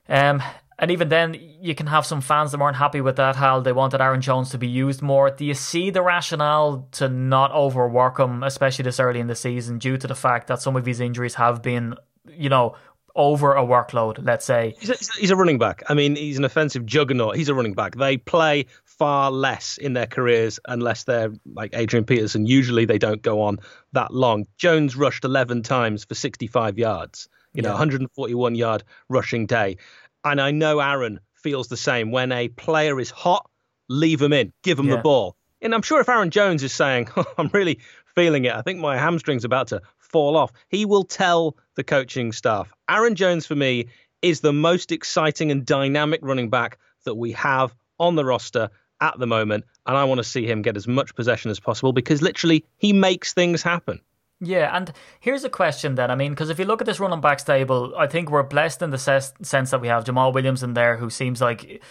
[0.08, 0.42] Um,
[0.78, 3.62] and even then, you can have some fans that weren't happy with that, Hal.
[3.62, 5.28] They wanted Aaron Jones to be used more.
[5.28, 9.78] Do you see the rationale to not overwork him, especially this early in the season,
[9.78, 11.96] due to the fact that some of his injuries have been,
[12.30, 12.76] you know,
[13.16, 14.76] over a workload, let's say?
[14.78, 15.82] He's a, he's a running back.
[15.88, 17.34] I mean, he's an offensive juggernaut.
[17.34, 17.96] He's a running back.
[17.96, 22.46] They play far less in their careers unless they're like Adrian Peterson.
[22.46, 23.58] Usually they don't go on
[23.94, 24.46] that long.
[24.56, 27.74] Jones rushed 11 times for 65 yards you know, yeah.
[27.74, 29.76] 141 yard rushing day.
[30.24, 32.10] And I know Aaron feels the same.
[32.10, 33.48] When a player is hot,
[33.88, 34.96] leave him in, give him yeah.
[34.96, 35.36] the ball.
[35.60, 37.80] And I'm sure if Aaron Jones is saying, oh, I'm really
[38.14, 42.32] feeling it, I think my hamstring's about to fall off, he will tell the coaching
[42.32, 42.72] staff.
[42.88, 43.88] Aaron Jones, for me,
[44.22, 49.18] is the most exciting and dynamic running back that we have on the roster at
[49.18, 49.64] the moment.
[49.86, 52.92] And I want to see him get as much possession as possible because literally he
[52.92, 54.00] makes things happen.
[54.40, 56.10] Yeah, and here's a question then.
[56.12, 58.82] I mean, because if you look at this running back stable, I think we're blessed
[58.82, 61.82] in the ses- sense that we have Jamaal Williams in there, who seems like,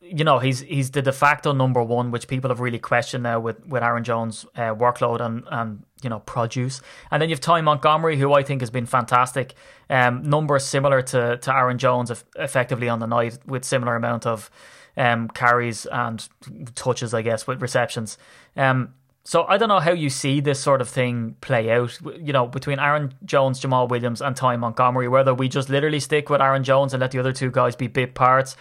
[0.00, 3.40] you know, he's he's the de facto number one, which people have really questioned now
[3.40, 6.80] with with Aaron Jones' uh, workload and and you know produce.
[7.10, 9.54] And then you've Ty Montgomery, who I think has been fantastic.
[9.90, 14.50] Um, numbers similar to to Aaron Jones, effectively on the night with similar amount of
[14.96, 16.28] um carries and
[16.76, 18.18] touches, I guess, with receptions.
[18.56, 18.94] Um
[19.26, 22.46] so I don't know how you see this sort of thing play out, you know,
[22.46, 26.62] between Aaron Jones, Jamaal Williams, and Ty Montgomery, whether we just literally stick with Aaron
[26.62, 28.54] Jones and let the other two guys be bit parts.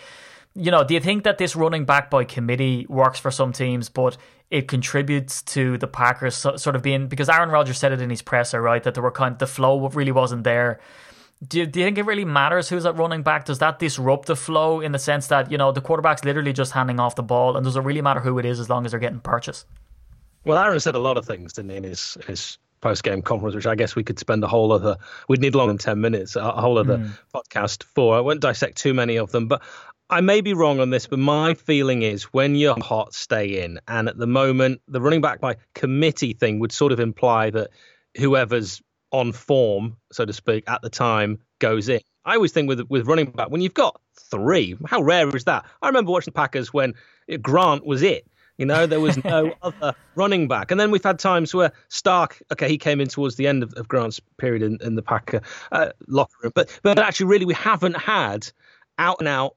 [0.56, 3.89] You know, do you think that this running back by committee works for some teams,
[3.89, 4.17] but
[4.49, 8.23] it contributes to the Packers sort of being because Aaron Rodgers said it in his
[8.23, 10.80] presser, right, that there were kind of the flow really wasn't there.
[11.47, 13.45] Do you, do you think it really matters who's at running back?
[13.45, 16.71] Does that disrupt the flow in the sense that, you know, the quarterback's literally just
[16.71, 18.91] handing off the ball and does it really matter who it is as long as
[18.91, 19.67] they're getting purchased?
[20.46, 23.56] Well, Aaron said a lot of things, didn't he, in his, his post game conference,
[23.56, 26.36] which I guess we could spend a whole other, we'd need longer than 10 minutes,
[26.36, 27.18] a whole other mm.
[27.34, 28.16] podcast for.
[28.16, 29.64] I won't dissect too many of them, but
[30.10, 33.80] I may be wrong on this, but my feeling is when you're hot, stay in.
[33.88, 37.72] And at the moment, the running back by committee thing would sort of imply that
[38.16, 42.02] whoever's on form, so to speak, at the time goes in.
[42.24, 45.66] I always think with with running back when you've got three, how rare is that?
[45.82, 46.94] I remember watching the Packers when
[47.42, 48.28] Grant was it.
[48.58, 50.72] You know, there was no other running back.
[50.72, 53.74] And then we've had times where Stark, okay, he came in towards the end of,
[53.74, 55.41] of Grant's period in, in the Packer
[55.72, 56.52] uh, locker room.
[56.56, 58.50] But, but actually, really, we haven't had
[58.98, 59.56] out and out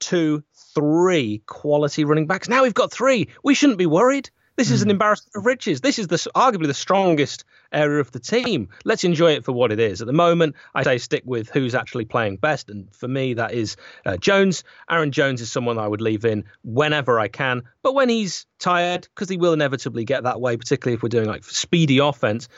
[0.00, 0.42] two,
[0.74, 2.48] three quality running backs.
[2.48, 3.28] Now we've got three.
[3.42, 4.30] We shouldn't be worried.
[4.56, 5.82] This is an embarrassment of riches.
[5.82, 8.70] This is the arguably the strongest area of the team.
[8.84, 10.00] Let's enjoy it for what it is.
[10.00, 13.52] At the moment, I say stick with who's actually playing best, and for me, that
[13.52, 14.64] is uh, Jones.
[14.90, 19.06] Aaron Jones is someone I would leave in whenever I can, but when he's tired,
[19.14, 22.48] because he will inevitably get that way, particularly if we're doing like speedy offense.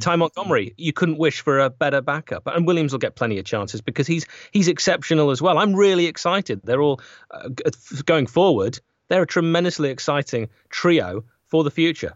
[0.00, 3.44] Ty Montgomery, you couldn't wish for a better backup, and Williams will get plenty of
[3.44, 5.58] chances because he's he's exceptional as well.
[5.58, 6.62] I'm really excited.
[6.64, 7.48] They're all uh,
[8.04, 8.80] going forward.
[9.08, 12.14] They're a tremendously exciting trio for the future.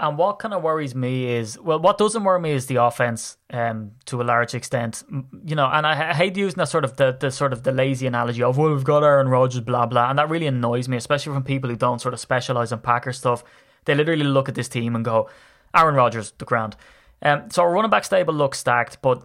[0.00, 3.36] And what kind of worries me is, well, what doesn't worry me is the offense,
[3.50, 5.02] um, to a large extent.
[5.44, 7.72] You know, and I, I hate using that sort of the, the sort of the
[7.72, 10.96] lazy analogy of, well, we've got Aaron Rodgers, blah blah, and that really annoys me,
[10.96, 13.42] especially from people who don't sort of specialize in Packer stuff.
[13.86, 15.28] They literally look at this team and go,
[15.74, 16.76] Aaron Rodgers, the ground.
[17.20, 19.24] Um, so our running back stable looks stacked, but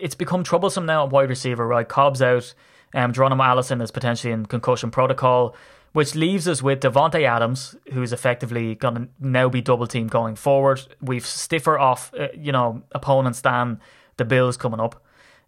[0.00, 1.64] it's become troublesome now at wide receiver.
[1.68, 2.52] Right, Cobb's out.
[2.92, 5.54] Um, Geronimo Allison is potentially in concussion protocol
[5.92, 10.36] which leaves us with Davante Adams, who's effectively going to now be double team going
[10.36, 10.82] forward.
[11.00, 13.80] We've stiffer off, uh, you know, opponents than
[14.16, 15.02] the Bills coming up.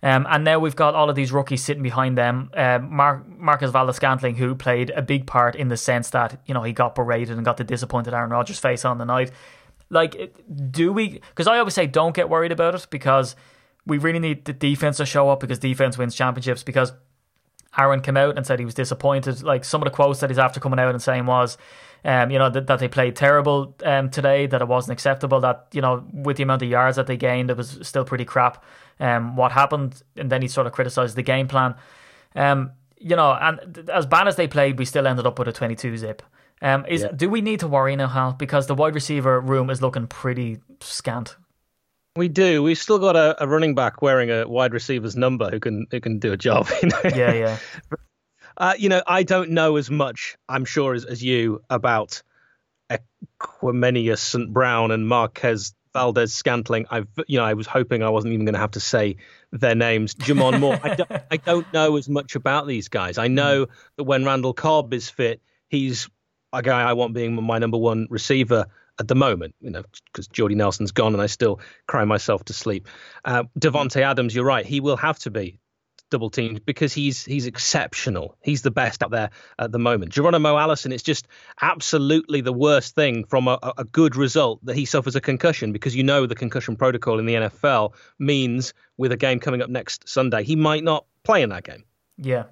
[0.05, 2.50] Um, and now we've got all of these rookies sitting behind them.
[2.55, 6.55] Uh, Mar- Marquez Valdes Scantling, who played a big part in the sense that you
[6.55, 9.31] know he got berated and got the disappointed Aaron Rodgers face on the night.
[9.90, 10.35] Like,
[10.70, 11.20] do we?
[11.28, 13.37] Because I always say don't get worried about it because
[13.87, 16.64] we really need the defense to show up because defense wins championships.
[16.64, 16.92] Because
[17.78, 19.42] Aaron came out and said he was disappointed.
[19.42, 21.56] Like some of the quotes that he's after coming out and saying was,
[22.04, 25.68] um, you know, that, that they played terrible um, today, that it wasn't acceptable, that,
[25.72, 28.62] you know, with the amount of yards that they gained, it was still pretty crap.
[29.00, 31.74] Um, what happened, and then he sort of criticised the game plan.
[32.35, 35.52] Um, you know, and as bad as they played, we still ended up with a
[35.52, 36.22] 22 zip.
[36.61, 37.08] Um, is Yeah.
[37.14, 38.32] do we need to worry now, Hal?
[38.32, 41.37] Because the wide receiver room is looking pretty scant.
[42.16, 42.62] We do.
[42.62, 46.01] We've still got a, a running back wearing a wide receiver's number who can who
[46.01, 46.68] can do a job.
[46.83, 47.01] You know?
[47.05, 47.59] Yeah, yeah.
[48.57, 52.22] Uh, you know, I don't know as much, I'm sure, as, as you about
[52.90, 54.53] Equanimeous St.
[54.53, 56.87] Brown and Marquez Valdes Scantling.
[56.90, 59.16] I've, you know, I was hoping I wasn't even going to have to say
[59.51, 60.14] their names.
[60.14, 60.79] J'Mon Moore.
[60.83, 63.16] I, don't, I don't know as much about these guys.
[63.16, 66.09] I know that when Randall Cobb is fit, he's
[66.53, 68.66] a guy I want being my number one receiver
[68.98, 72.52] at the moment, you know, because Jordy Nelson's gone and I still cry myself to
[72.52, 72.88] sleep.
[73.24, 74.66] Uh, Davante Adams, you're right.
[74.66, 75.59] He will have to be
[76.12, 78.37] double teamed because he's he's exceptional.
[78.42, 80.12] He's the best out there at the moment.
[80.12, 81.26] Geronimo Allison, it's just
[81.61, 85.96] absolutely the worst thing from a, a good result that he suffers a concussion because
[85.96, 90.07] you know the concussion protocol in the NFL means with a game coming up next
[90.07, 91.85] Sunday, he might not play in that game.
[92.18, 92.44] Yeah.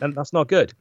[0.00, 0.74] And that's not good.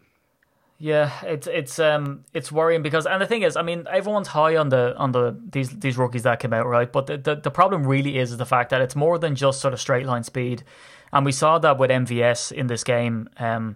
[0.82, 4.56] Yeah, it's it's um it's worrying because and the thing is, I mean, everyone's high
[4.56, 6.90] on the on the these these rookies that came out, right?
[6.90, 9.60] But the, the, the problem really is, is the fact that it's more than just
[9.60, 10.64] sort of straight line speed.
[11.12, 13.30] And we saw that with MVS in this game.
[13.38, 13.76] Um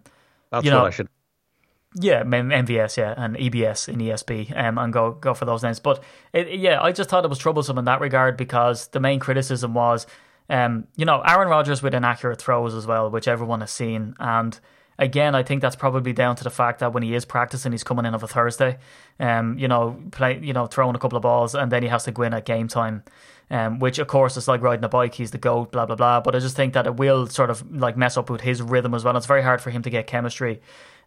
[0.50, 1.10] That's You what I should
[1.96, 5.80] yeah, MVS, yeah, and EBS in ESP, um, and go go for those names.
[5.80, 9.20] But it, yeah, I just thought it was troublesome in that regard because the main
[9.20, 10.08] criticism was,
[10.50, 14.60] um, you know, Aaron Rodgers with inaccurate throws as well, which everyone has seen, and
[15.00, 17.84] again, I think that's probably down to the fact that when he is practicing, he's
[17.84, 18.78] coming in of a Thursday,
[19.20, 22.04] um, you know, play, you know, throwing a couple of balls, and then he has
[22.06, 23.04] to go in at game time.
[23.52, 25.14] Um, which of course is like riding a bike.
[25.14, 26.22] He's the goat, blah blah blah.
[26.22, 28.94] But I just think that it will sort of like mess up with his rhythm
[28.96, 29.16] as well.
[29.18, 30.62] It's very hard for him to get chemistry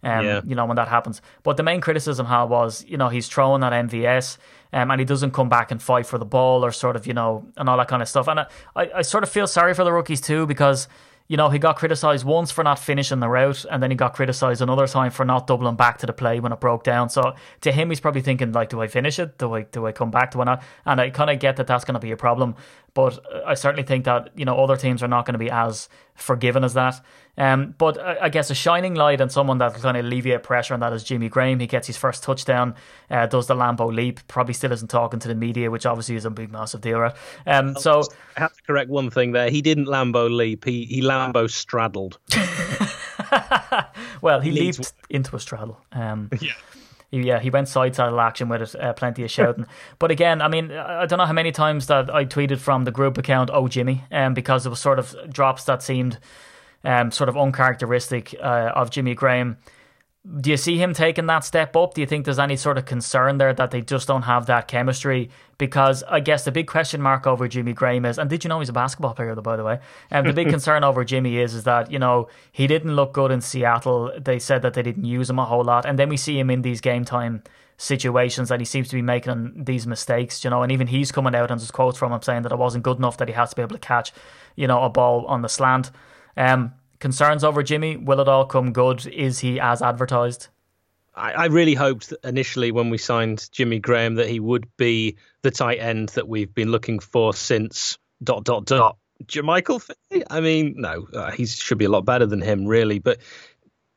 [0.05, 0.41] um, Yeah.
[0.45, 1.23] you know, when that happens.
[1.43, 4.37] But the main criticism, Hal, was, you know, he's throwing at MVS
[4.73, 7.15] um, and he doesn't come back and fight for the ball or sort of, you
[7.15, 8.29] know, and all that kind of stuff.
[8.29, 8.47] And I,
[8.77, 10.87] I, I sort of feel sorry for the rookies too because,
[11.29, 14.15] you know, he got criticised once for not finishing the route and then he got
[14.15, 17.09] criticised another time for not doubling back to the play when it broke down.
[17.09, 19.39] So to him, he's probably thinking, like, do I finish it?
[19.39, 20.45] Do I, do I come back to it?
[20.45, 20.63] not?
[20.85, 22.55] And I kind of get that that's going to be a problem.
[22.97, 25.91] But I certainly think that, you know, other teams are not going to be as
[26.15, 26.99] forgiving as that.
[27.37, 30.43] Um, but I, I guess a shining light and someone that will kind of alleviate
[30.43, 31.61] pressure on that is Jimmy Graham.
[31.61, 32.75] He gets his first touchdown,
[33.11, 36.25] uh, does the Lambo leap, probably still isn't talking to the media, which obviously is
[36.25, 37.15] a big, massive deal, right?
[37.47, 38.03] Um, so,
[38.39, 39.51] I have to correct one thing there.
[39.51, 40.65] He didn't Lambo leap.
[40.65, 42.19] He he Lambo straddled.
[44.23, 45.79] well, he Leads- leaped into a straddle.
[45.93, 46.53] Um, yeah.
[47.11, 49.67] Yeah, he went side saddle action with it, uh, plenty of shouting.
[49.99, 52.85] but again, I mean, I I don't know how many times that I tweeted from
[52.85, 56.19] the group account, "Oh Jimmy," um, because it was sort of drops that seemed
[56.85, 59.57] um, sort of uncharacteristic uh, of Jimmy Graham.
[60.41, 61.95] Do you see him taking that step up?
[61.95, 64.67] Do you think there's any sort of concern there that they just don't have that
[64.67, 65.31] chemistry?
[65.57, 68.59] Because I guess the big question mark over Jimmy Graham is, and did you know
[68.59, 69.79] he's a basketball player, though, by the way?
[70.11, 73.31] And the big concern over Jimmy is, is that you know he didn't look good
[73.31, 74.13] in Seattle.
[74.19, 76.51] They said that they didn't use him a whole lot, and then we see him
[76.51, 77.43] in these game time
[77.79, 81.35] situations that he seems to be making these mistakes, you know, and even he's coming
[81.35, 83.51] out and there's quotes from him saying that it wasn't good enough that he has
[83.51, 84.13] to be able to catch,
[84.55, 85.91] you know, a ball on the slant.
[86.37, 89.07] Um, concerns over Jimmy, will it all come good?
[89.07, 90.49] Is he as advertised?
[91.15, 95.51] I, I really hoped initially when we signed Jimmy Graham that he would be the
[95.51, 98.99] tight end that we've been looking for since dot dot dot.
[99.25, 100.27] Jermichael Finley?
[100.31, 102.99] I mean, no, uh, he should be a lot better than him, really.
[102.99, 103.19] But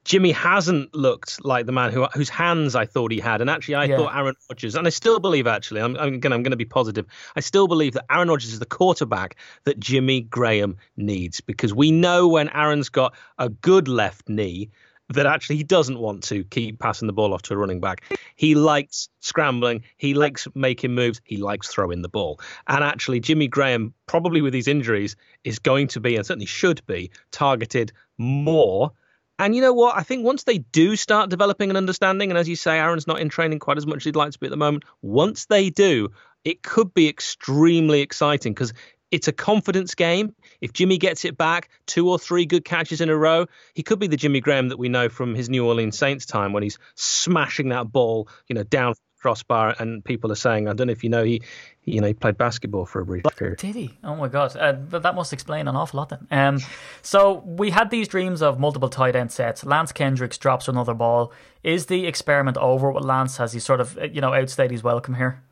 [0.09, 3.75] Jimmy hasn't looked like the man who whose hands I thought he had, and actually
[3.75, 3.97] I yeah.
[3.97, 6.65] thought Aaron Rodgers, and I still believe actually, I'm, I'm again I'm going to be
[6.65, 7.05] positive.
[7.35, 11.91] I still believe that Aaron Rodgers is the quarterback that Jimmy Graham needs because we
[11.91, 14.71] know when Aaron's got a good left knee
[15.09, 18.03] that actually he doesn't want to keep passing the ball off to a running back.
[18.35, 22.39] He likes scrambling, he likes making moves, he likes throwing the ball.
[22.67, 26.83] And actually, Jimmy Graham, probably with these injuries, is going to be and certainly should
[26.87, 28.91] be targeted more.
[29.39, 29.97] And you know what?
[29.97, 33.21] I think once they do start developing an understanding, and as you say, Aaron's not
[33.21, 34.83] in training quite as much as he'd like to be at the moment.
[35.01, 36.09] Once they do,
[36.43, 38.73] it could be extremely exciting because
[39.11, 40.35] it's a confidence game.
[40.59, 43.97] If Jimmy gets it back, two or three good catches in a row, he could
[43.97, 46.77] be the Jimmy Graham that we know from his New Orleans Saints time when he's
[46.95, 51.03] smashing that ball, you know, down crossbar and people are saying, I don't know if
[51.03, 51.41] you know, he,
[51.83, 53.59] you know, he played basketball for a brief period.
[53.59, 53.97] Did he?
[54.03, 56.27] Oh my god, uh, that must explain an awful lot then.
[56.31, 56.59] Um,
[57.01, 59.65] so we had these dreams of multiple tight end sets.
[59.65, 61.31] Lance Kendricks drops another ball.
[61.63, 63.37] Is the experiment over with Lance?
[63.37, 65.43] Has he sort of, uh, you know, outstayed his welcome here?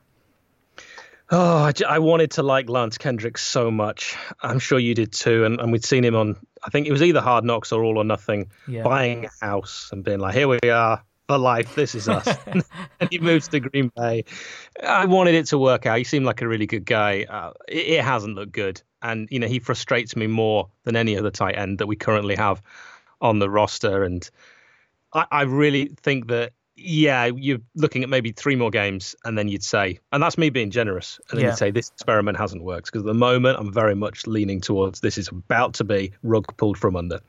[1.29, 4.15] Oh, I, I, wanted to like Lance Kendricks so much.
[4.41, 5.43] I'm sure you did too.
[5.43, 7.97] And, and we'd seen him on, I think it was either Hard Knocks or All
[7.97, 8.83] or Nothing, yeah.
[8.83, 11.75] buying a house and being like, here we are for life.
[11.75, 12.27] This is us.
[12.47, 12.63] and
[13.09, 14.25] he moves to Green Bay.
[14.83, 15.97] I wanted it to work out.
[15.97, 17.25] He seemed like a really good guy.
[17.29, 18.81] Uh, it, it hasn't looked good.
[19.01, 22.35] And, you know, he frustrates me more than any other tight end that we currently
[22.35, 22.61] have
[23.21, 24.03] on the roster.
[24.03, 24.27] And
[25.13, 29.47] I, I really think that yeah, you're looking at maybe three more games, and then
[29.47, 31.51] you'd say, and that's me being generous, and then yeah.
[31.51, 34.99] you'd say this experiment hasn't worked because at the moment I'm very much leaning towards
[34.99, 37.19] this is about to be rug pulled from under.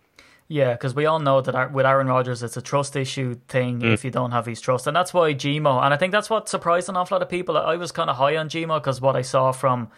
[0.48, 3.92] Yeah, because we all know that with Aaron Rodgers, it's a trust issue thing mm.
[3.92, 6.48] if you don't have his trust, and that's why Gmo, and I think that's what
[6.48, 7.58] surprised an awful lot of people.
[7.58, 9.90] I was kind of high on Gmo because what I saw from.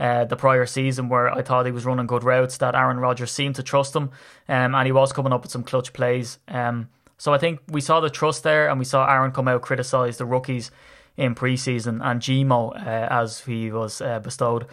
[0.00, 3.32] Uh, the prior season where I thought he was running good routes that Aaron Rodgers
[3.32, 4.10] seemed to trust him
[4.48, 6.38] um, and he was coming up with some clutch plays.
[6.46, 9.62] Um, so I think we saw the trust there, and we saw Aaron come out
[9.62, 10.70] criticise the rookies
[11.16, 14.66] in preseason and Gmo uh, as he was uh, bestowed.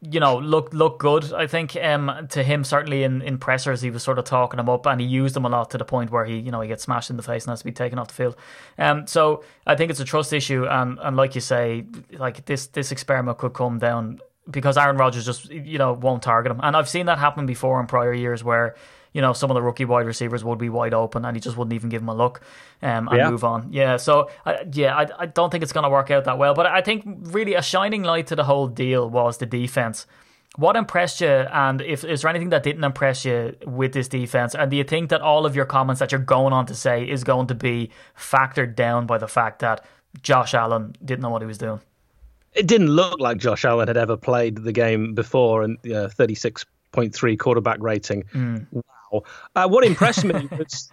[0.00, 1.32] You know, look look good.
[1.32, 4.68] I think um, to him certainly in, in pressers he was sort of talking him
[4.68, 6.68] up and he used them a lot to the point where he you know he
[6.68, 8.36] gets smashed in the face and has to be taken off the field.
[8.78, 12.68] Um, so I think it's a trust issue and and like you say, like this
[12.68, 16.76] this experiment could come down because Aaron Rodgers just you know won't target him and
[16.76, 18.76] I've seen that happen before in prior years where
[19.12, 21.56] you know, some of the rookie wide receivers would be wide open and he just
[21.56, 22.40] wouldn't even give him a look
[22.82, 23.30] um, and yeah.
[23.30, 23.72] move on.
[23.72, 26.54] Yeah, so I, yeah, I, I don't think it's going to work out that well.
[26.54, 30.06] But I think really a shining light to the whole deal was the defense.
[30.56, 34.54] What impressed you, and if is there anything that didn't impress you with this defense?
[34.54, 37.08] And do you think that all of your comments that you're going on to say
[37.08, 39.82] is going to be factored down by the fact that
[40.20, 41.80] Josh Allen didn't know what he was doing?
[42.52, 47.38] It didn't look like Josh Allen had ever played the game before, and uh, 36.3
[47.38, 48.22] quarterback rating.
[48.34, 48.66] Mm.
[49.12, 50.90] Uh, what impressed me was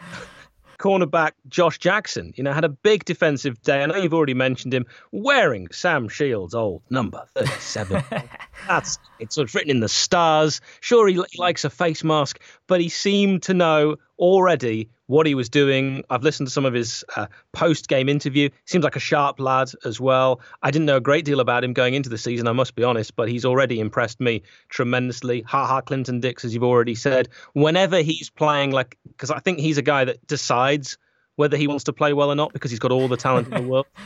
[0.79, 2.33] cornerback Josh Jackson.
[2.35, 3.83] You know, had a big defensive day.
[3.83, 8.03] I know you've already mentioned him wearing Sam Shields' old number 37.
[8.67, 10.61] That's it's sort of written in the stars.
[10.79, 15.33] Sure, he, he likes a face mask, but he seemed to know already what he
[15.33, 16.03] was doing.
[16.11, 18.49] I've listened to some of his uh, post game interview.
[18.65, 20.39] Seems like a sharp lad as well.
[20.61, 22.83] I didn't know a great deal about him going into the season, I must be
[22.83, 25.41] honest, but he's already impressed me tremendously.
[25.41, 27.27] Ha ha, Clinton Dix, as you've already said.
[27.53, 30.99] Whenever he's playing, like, because I think he's a guy that decides
[31.37, 33.63] whether he wants to play well or not because he's got all the talent in
[33.63, 33.87] the world.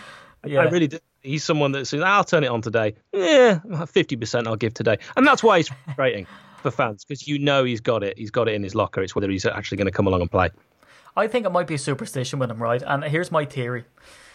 [0.45, 0.59] Yeah.
[0.59, 0.99] I really do.
[1.21, 2.95] He's someone that says, I'll turn it on today.
[3.13, 4.97] Yeah, 50% I'll give today.
[5.15, 6.27] And that's why he's frustrating
[6.61, 8.17] for fans because you know he's got it.
[8.17, 9.01] He's got it in his locker.
[9.01, 10.49] It's whether he's actually going to come along and play.
[11.15, 12.81] I think it might be a superstition with him, right?
[12.85, 13.85] And here's my theory.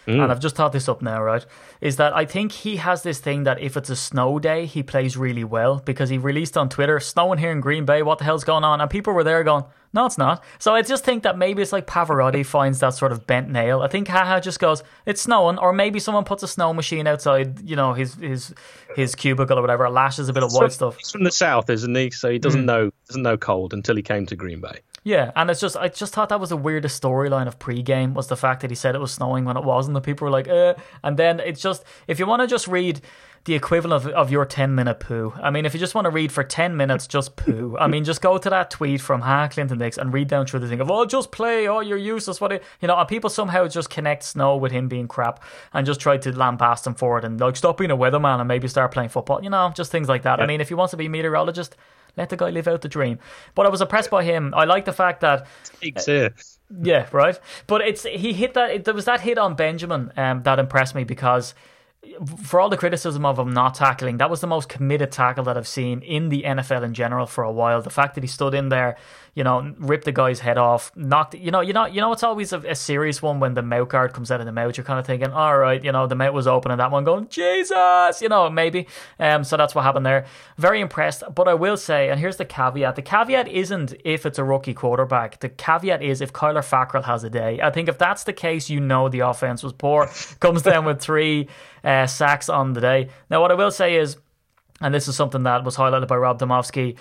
[0.07, 0.23] Mm.
[0.23, 1.45] And I've just thought this up now, right?
[1.81, 4.81] Is that I think he has this thing that if it's a snow day, he
[4.81, 8.23] plays really well because he released on Twitter, snowing here in Green Bay, what the
[8.23, 8.81] hell's going on?
[8.81, 10.43] And people were there going, no, it's not.
[10.57, 13.81] So I just think that maybe it's like Pavarotti finds that sort of bent nail.
[13.81, 17.07] I think Ha Ha just goes, it's snowing, or maybe someone puts a snow machine
[17.07, 18.53] outside, you know, his his
[18.95, 20.97] his cubicle or whatever, lashes a bit of white stuff.
[20.97, 22.11] He's from the south, isn't he?
[22.11, 22.65] So he doesn't mm.
[22.65, 24.79] know doesn't know cold until he came to Green Bay.
[25.09, 28.27] Yeah, and it's just I just thought that was the weirdest storyline of pre-game was
[28.27, 29.95] the fact that he said it was snowing when it wasn't.
[29.95, 30.75] The people were like, eh.
[31.03, 33.01] and then it's just if you want to just read
[33.45, 35.33] the equivalent of, of your 10 minute poo.
[35.41, 37.75] I mean, if you just want to read for 10 minutes, just poo.
[37.79, 40.59] I mean, just go to that tweet from Ha Clinton Dix and read down through
[40.59, 42.39] the thing of, oh, just play, oh, you're useless.
[42.39, 45.41] What, you know, and people somehow just connect Snow with him being crap
[45.73, 48.47] and just try to lambast him for it and like, stop being a weatherman and
[48.47, 49.43] maybe start playing football.
[49.43, 50.37] You know, just things like that.
[50.37, 50.43] Yeah.
[50.43, 51.75] I mean, if he wants to be a meteorologist,
[52.19, 53.17] Let the guy live out the dream.
[53.55, 54.53] But I was impressed by him.
[54.53, 55.47] I like the fact that
[55.79, 56.35] Takes here.
[56.81, 57.39] yeah, right.
[57.65, 58.71] But it's he hit that.
[58.71, 61.55] It, there was that hit on Benjamin um, that impressed me because
[62.43, 65.57] for all the criticism of him not tackling, that was the most committed tackle that
[65.57, 67.81] I've seen in the NFL in general for a while.
[67.81, 68.97] The fact that he stood in there,
[69.35, 72.23] you know, ripped the guy's head off, knocked, you know, you know, you know, it's
[72.23, 74.77] always a, a serious one when the mouth guard comes out of the mouth.
[74.77, 77.03] You're kind of thinking, all right, you know, the mouth was open and that one
[77.03, 78.87] going, Jesus, you know, maybe.
[79.19, 80.25] Um, so that's what happened there.
[80.57, 84.39] Very impressed, but I will say, and here's the caveat: the caveat isn't if it's
[84.39, 85.39] a rookie quarterback.
[85.39, 87.59] The caveat is if Kyler Fackrell has a day.
[87.61, 90.09] I think if that's the case, you know the offense was poor.
[90.39, 91.47] Comes down with three
[91.83, 93.09] uh, sacks on the day.
[93.29, 94.17] Now, what I will say is,
[94.81, 96.97] and this is something that was highlighted by Rob Demovsky,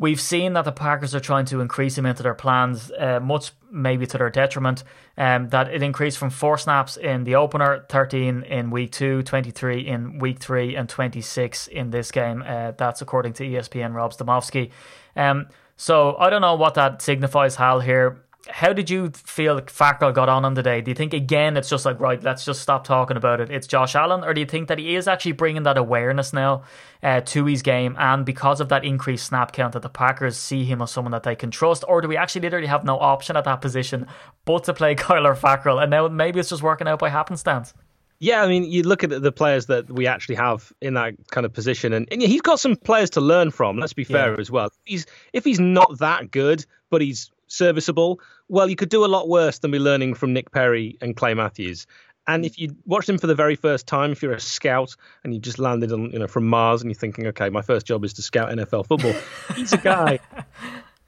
[0.00, 3.52] we've seen that the Packers are trying to increase him into their plans, uh, much
[3.70, 4.82] maybe to their detriment.
[5.16, 9.86] Um, that it increased from four snaps in the opener, 13 in week two, 23
[9.86, 12.42] in week three, and 26 in this game.
[12.44, 14.70] Uh, that's according to ESPN Rob Demovsky.
[15.14, 20.14] Um, so I don't know what that signifies, Hal, here how did you feel Fackrell
[20.14, 20.80] got on on the day?
[20.80, 23.50] Do you think again it's just like right, let's just stop talking about it?
[23.50, 26.62] It's Josh Allen, or do you think that he is actually bringing that awareness now
[27.02, 30.64] uh, to his game, and because of that increased snap count, that the Packers see
[30.64, 33.36] him as someone that they can trust, or do we actually literally have no option
[33.36, 34.06] at that position
[34.44, 37.74] but to play Kyler Fackrell, and now maybe it's just working out by happenstance?
[38.22, 41.46] Yeah, I mean, you look at the players that we actually have in that kind
[41.46, 43.78] of position, and, and he's got some players to learn from.
[43.78, 44.40] Let's be fair yeah.
[44.40, 44.70] as well.
[44.84, 48.20] He's if he's not that good, but he's serviceable.
[48.48, 51.34] Well, you could do a lot worse than be learning from Nick Perry and Clay
[51.34, 51.86] Matthews.
[52.26, 54.94] And if you watch him for the very first time, if you're a scout
[55.24, 57.86] and you just landed on, you know, from Mars and you're thinking, okay, my first
[57.86, 59.14] job is to scout NFL football,
[59.56, 60.20] he's a guy.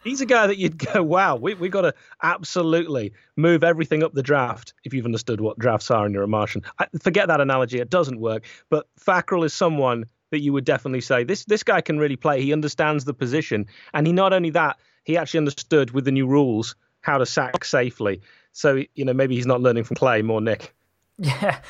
[0.04, 4.12] He's a guy that you'd go, wow, we we got to absolutely move everything up
[4.12, 4.74] the draft.
[4.82, 7.88] If you've understood what drafts are and you're a Martian, I, forget that analogy; it
[7.88, 8.44] doesn't work.
[8.68, 12.42] But Fackrell is someone that you would definitely say this this guy can really play.
[12.42, 16.26] He understands the position, and he not only that, he actually understood with the new
[16.26, 18.20] rules how to sack safely.
[18.52, 20.74] So you know maybe he's not learning from Clay, more Nick.
[21.18, 21.60] Yeah.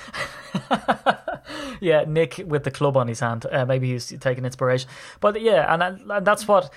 [1.81, 3.47] yeah, Nick with the club on his hand.
[3.51, 4.89] Uh, maybe he's taking inspiration.
[5.21, 6.73] But yeah, and, and that's what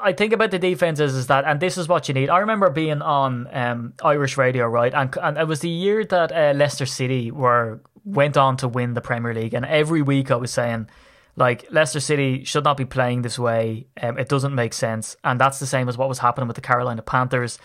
[0.00, 2.28] I think about the defenses is that, and this is what you need.
[2.28, 6.32] I remember being on um, Irish radio, right, and and it was the year that
[6.32, 10.36] uh, Leicester City were went on to win the Premier League, and every week I
[10.36, 10.88] was saying
[11.36, 13.86] like Leicester City should not be playing this way.
[14.00, 16.60] Um, it doesn't make sense, and that's the same as what was happening with the
[16.60, 17.58] Carolina Panthers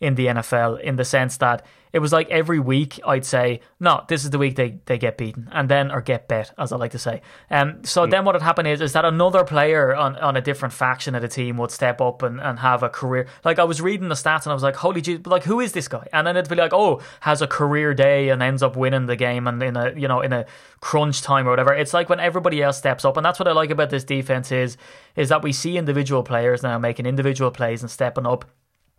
[0.00, 4.04] in the NFL in the sense that it was like every week I'd say, no,
[4.08, 6.76] this is the week they, they get beaten and then or get bet, as I
[6.76, 7.22] like to say.
[7.50, 8.10] Um so mm.
[8.10, 11.22] then what would happen is is that another player on, on a different faction of
[11.22, 14.14] the team would step up and, and have a career like I was reading the
[14.14, 16.06] stats and I was like, Holy gee, like who is this guy?
[16.12, 19.16] And then it'd be like, Oh, has a career day and ends up winning the
[19.16, 20.44] game and in a you know, in a
[20.80, 21.74] crunch time or whatever.
[21.74, 24.52] It's like when everybody else steps up, and that's what I like about this defense
[24.52, 24.76] is
[25.16, 28.44] is that we see individual players now making individual plays and stepping up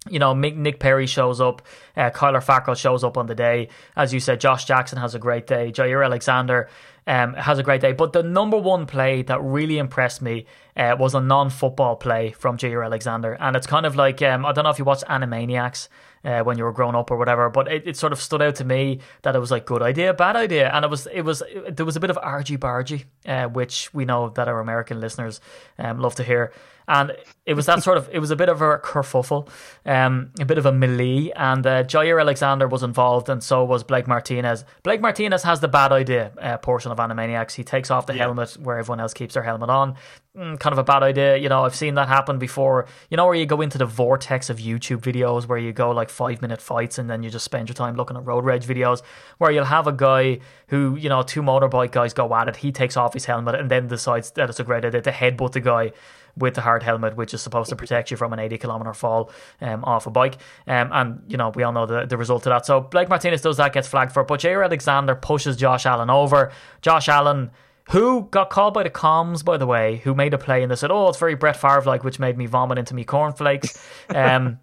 [0.09, 1.61] you know, Nick Perry shows up,
[1.95, 3.69] uh, Kyler Fackrell shows up on the day.
[3.95, 5.71] As you said, Josh Jackson has a great day.
[5.71, 6.69] Jaire Alexander
[7.07, 7.93] um, has a great day.
[7.93, 10.45] But the number one play that really impressed me
[10.75, 14.51] uh, was a non-football play from Jaire Alexander, and it's kind of like um, I
[14.51, 15.87] don't know if you watched Animaniacs
[16.23, 18.55] uh, when you were growing up or whatever, but it, it, sort of stood out
[18.55, 21.41] to me that it was like good idea, bad idea, and it was it was
[21.47, 24.99] it, there was a bit of argy bargy, uh, which we know that our American
[24.99, 25.39] listeners
[25.79, 26.51] um, love to hear
[26.87, 27.11] and
[27.45, 29.47] it was that sort of it was a bit of a kerfuffle,
[29.85, 33.83] um, a bit of a melee, and uh, Jaire Alexander was involved, and so was
[33.83, 34.63] Blake Martinez.
[34.83, 37.53] Blake Martinez has the bad idea uh, portion of Animaniacs.
[37.53, 38.23] He takes off the yeah.
[38.23, 39.95] helmet where everyone else keeps their helmet on.
[40.37, 41.65] Mm, kind of a bad idea, you know.
[41.65, 42.85] I've seen that happen before.
[43.09, 46.09] You know where you go into the vortex of YouTube videos where you go like
[46.09, 49.01] five minute fights and then you just spend your time looking at road rage videos
[49.39, 52.57] where you'll have a guy who you know two motorbike guys go at it.
[52.57, 55.53] He takes off his helmet and then decides that it's a great idea to headbutt
[55.53, 55.91] the guy
[56.37, 59.31] with the hard helmet, which is supposed to protect you from an 80 kilometer fall
[59.61, 60.37] um, off a bike.
[60.67, 62.65] Um, and, you know, we all know the, the result of that.
[62.65, 64.27] So Blake Martinez does that, gets flagged for it.
[64.27, 66.51] But Jaire Alexander pushes Josh Allen over.
[66.81, 67.51] Josh Allen
[67.89, 70.75] who got called by the comms, by the way, who made a play and they
[70.75, 73.77] said, "Oh, it's very Brett Favre like," which made me vomit into me cornflakes.
[74.13, 74.59] Um,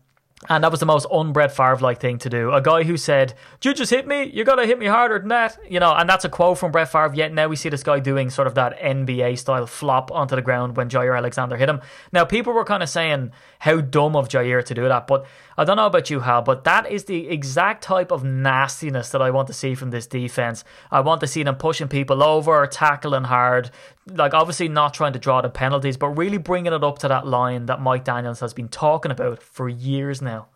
[0.48, 2.52] and that was the most unbred Favre like thing to do.
[2.52, 5.58] A guy who said, You just hit me, you gotta hit me harder than that.
[5.68, 7.14] You know, and that's a quote from Brett Favre.
[7.14, 10.42] Yet now we see this guy doing sort of that NBA style flop onto the
[10.42, 11.80] ground when Jaire Alexander hit him.
[12.12, 15.26] Now, people were kind of saying how dumb of Jaire to do that, but
[15.56, 19.22] I don't know about you, Hal, but that is the exact type of nastiness that
[19.22, 20.64] I want to see from this defense.
[20.90, 23.70] I want to see them pushing people over, tackling hard,
[24.06, 27.26] like obviously not trying to draw the penalties, but really bringing it up to that
[27.26, 30.48] line that Mike Daniels has been talking about for years now.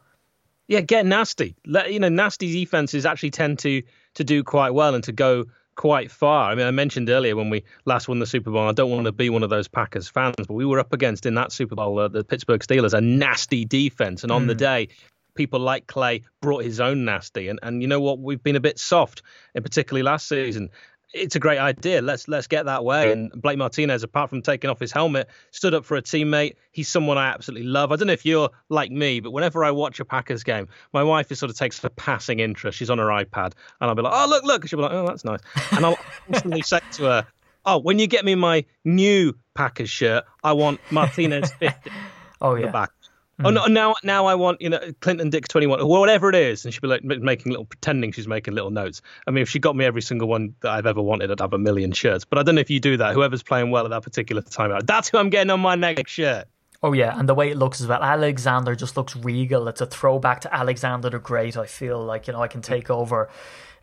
[0.67, 1.57] Yeah, get nasty.
[1.65, 3.83] You know, nasty defenses actually tend to
[4.15, 5.47] to do quite well and to go
[5.79, 6.51] quite far.
[6.51, 9.05] I mean, I mentioned earlier when we last won the Super Bowl, I don't want
[9.05, 11.77] to be one of those Packers fans, but we were up against in that Super
[11.77, 14.25] Bowl uh, the Pittsburgh Steelers, a nasty defense.
[14.25, 14.49] And on mm.
[14.49, 14.89] the day,
[15.37, 17.47] people like Clay brought his own nasty.
[17.47, 18.19] And, and you know what?
[18.19, 19.23] We've been a bit soft,
[19.55, 20.71] and particularly last season
[21.13, 22.03] it's a great idea.
[22.03, 23.13] Let's let's get that way.
[23.13, 26.57] And Blake Martinez, apart from taking off his helmet, stood up for a teammate.
[26.71, 27.93] He's someone I absolutely love.
[27.93, 31.03] I don't know if you're like me, but whenever I watch a Packers game, my
[31.03, 32.79] wife is sort of takes a passing interest.
[32.79, 35.07] She's on her iPad, and I'll be like, "Oh, look, look!" She'll be like, "Oh,
[35.07, 35.41] that's nice."
[35.73, 37.27] And I'll constantly say to her,
[37.65, 41.91] "Oh, when you get me my new Packers shirt, I want Martinez 50
[42.41, 42.91] oh yeah, back."
[43.41, 43.47] Mm.
[43.47, 43.67] Oh no!
[43.67, 46.75] Now, now I want you know Clinton Dix twenty one, or whatever it is, and
[46.75, 49.01] she'd be like making little, pretending she's making little notes.
[49.29, 51.53] I mean, if she got me every single one that I've ever wanted, I'd have
[51.53, 52.25] a million shirts.
[52.25, 53.15] But I don't know if you do that.
[53.15, 56.49] Whoever's playing well at that particular time, that's who I'm getting on my next shirt.
[56.83, 58.03] Oh yeah, and the way it looks as well.
[58.03, 59.69] Alexander just looks regal.
[59.69, 61.57] It's a throwback to Alexander the Great.
[61.57, 63.29] I feel like you know I can take over.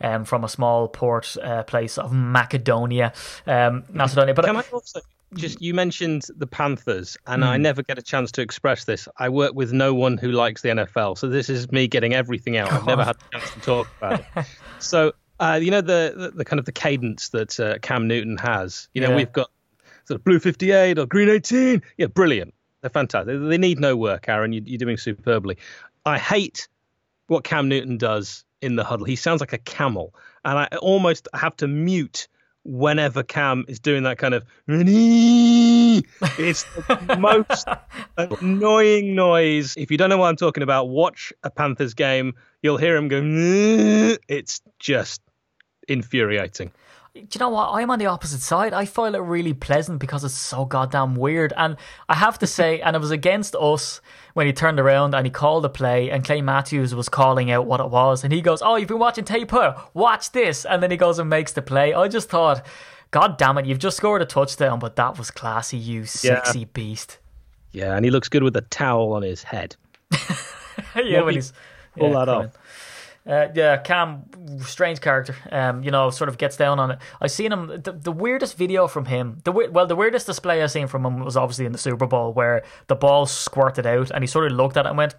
[0.01, 3.13] Um, from a small port uh, place of Macedonia,
[3.47, 4.33] um, Macedonia.
[4.33, 4.99] But can I also
[5.33, 7.47] just you mentioned the Panthers, and mm.
[7.47, 7.63] I hmm.
[7.63, 9.07] never get a chance to express this.
[9.17, 12.57] I work with no one who likes the NFL, so this is me getting everything
[12.57, 12.71] out.
[12.71, 14.45] I've never had a chance to talk about it.
[14.79, 18.37] So uh, you know the, the, the kind of the cadence that uh, Cam Newton
[18.37, 18.89] has.
[18.93, 19.15] You know yeah.
[19.15, 19.49] we've got
[20.05, 21.81] sort of blue fifty eight or green eighteen.
[21.97, 22.53] Yeah, brilliant.
[22.81, 23.39] They're fantastic.
[23.39, 24.53] They need no work, Aaron.
[24.53, 25.57] You, you're doing superbly.
[26.05, 26.67] I hate
[27.27, 29.05] what Cam Newton does in the huddle.
[29.05, 30.13] He sounds like a camel,
[30.43, 32.27] and I almost have to mute
[32.65, 37.67] whenever Cam is doing that kind of it's the most
[38.17, 39.75] annoying noise.
[39.77, 42.33] If you don't know what I'm talking about, watch a Panthers game.
[42.61, 43.21] You'll hear him go.
[44.27, 45.21] It's just
[45.87, 46.71] infuriating
[47.15, 47.69] do you know what?
[47.71, 48.73] I'm on the opposite side.
[48.73, 51.53] I find it really pleasant because it's so goddamn weird.
[51.55, 51.77] And
[52.09, 54.01] I have to say, and it was against us
[54.33, 57.67] when he turned around and he called the play, and Clay Matthews was calling out
[57.67, 59.75] what it was, and he goes, "Oh, you've been watching tape here.
[59.93, 61.93] Watch this," and then he goes and makes the play.
[61.93, 62.65] I just thought,
[63.11, 66.65] God damn it, you've just scored a touchdown, but that was classy, you sexy yeah.
[66.73, 67.19] beast.
[67.71, 69.77] Yeah, and he looks good with a towel on his head.
[70.95, 71.53] yeah, when he's
[71.97, 72.57] pull yeah, that off.
[73.27, 74.23] Uh, yeah, Cam,
[74.61, 75.35] strange character.
[75.51, 76.99] Um, you know, sort of gets down on it.
[77.19, 77.67] I seen him.
[77.83, 79.39] The, the weirdest video from him.
[79.43, 82.33] The well, the weirdest display I seen from him was obviously in the Super Bowl
[82.33, 85.15] where the ball squirted out and he sort of looked at it and went,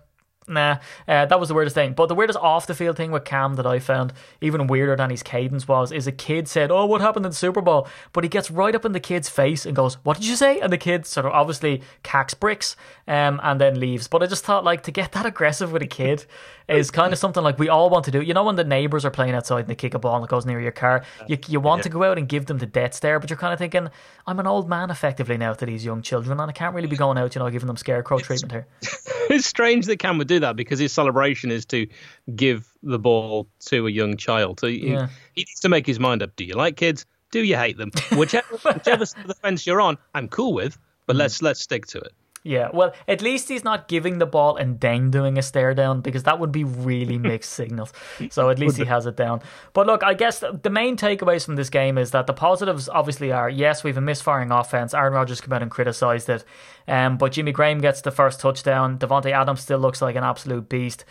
[0.48, 0.78] Nah,
[1.08, 1.92] uh, that was the weirdest thing.
[1.92, 5.10] But the weirdest off the field thing with Cam that I found even weirder than
[5.10, 8.22] his cadence was is a kid said, "Oh, what happened in the Super Bowl?" But
[8.22, 10.72] he gets right up in the kid's face and goes, "What did you say?" And
[10.72, 12.76] the kid sort of obviously cacks bricks,
[13.08, 14.06] um, and then leaves.
[14.06, 16.24] But I just thought like to get that aggressive with a kid
[16.68, 18.20] is kind of something like we all want to do.
[18.20, 20.30] You know, when the neighbors are playing outside and they kick a ball and it
[20.30, 21.84] goes near your car, you you want yeah.
[21.84, 23.88] to go out and give them the death stare, but you're kind of thinking,
[24.26, 26.96] I'm an old man effectively now to these young children, and I can't really be
[27.04, 28.66] going out, you know, giving them scarecrow it's, treatment here.
[29.30, 31.86] it's strange that Cam would do that because his celebration is to
[32.34, 34.60] give the ball to a young child.
[34.60, 35.08] So he, yeah.
[35.34, 36.34] he needs to make his mind up.
[36.36, 37.06] Do you like kids?
[37.32, 37.90] Do you hate them?
[38.12, 41.20] Whichever whichever side of the fence you're on, I'm cool with, but mm.
[41.20, 42.12] let's let's stick to it.
[42.46, 46.00] Yeah, well, at least he's not giving the ball and then doing a stare down
[46.00, 47.92] because that would be really mixed signals.
[48.30, 49.42] So at least he has it down.
[49.72, 53.32] But look, I guess the main takeaways from this game is that the positives obviously
[53.32, 54.94] are yes, we have a misfiring offense.
[54.94, 56.44] Aaron Rodgers came out and criticised it,
[56.86, 58.96] um, but Jimmy Graham gets the first touchdown.
[58.96, 61.04] Davante Adams still looks like an absolute beast.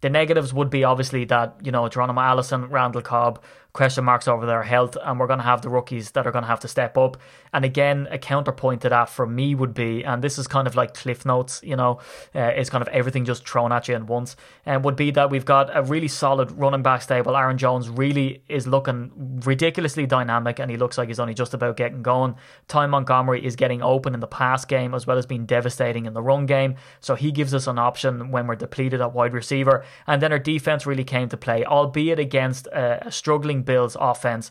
[0.00, 3.40] The negatives would be obviously that you know Geronimo Allison, Randall Cobb,
[3.72, 6.42] question marks over their health, and we're going to have the rookies that are going
[6.42, 7.16] to have to step up.
[7.52, 10.74] And again, a counterpoint to that for me would be, and this is kind of
[10.74, 12.00] like cliff notes, you know,
[12.34, 15.30] uh, it's kind of everything just thrown at you at once, and would be that
[15.30, 17.36] we've got a really solid running back stable.
[17.36, 21.76] Aaron Jones really is looking ridiculously dynamic, and he looks like he's only just about
[21.76, 22.34] getting going.
[22.68, 26.14] Ty Montgomery is getting open in the pass game as well as being devastating in
[26.14, 29.84] the run game, so he gives us an option when we're depleted at wide receiver.
[30.06, 33.12] And then our defense really came to play, albeit against a, a
[33.62, 34.50] Bills offense.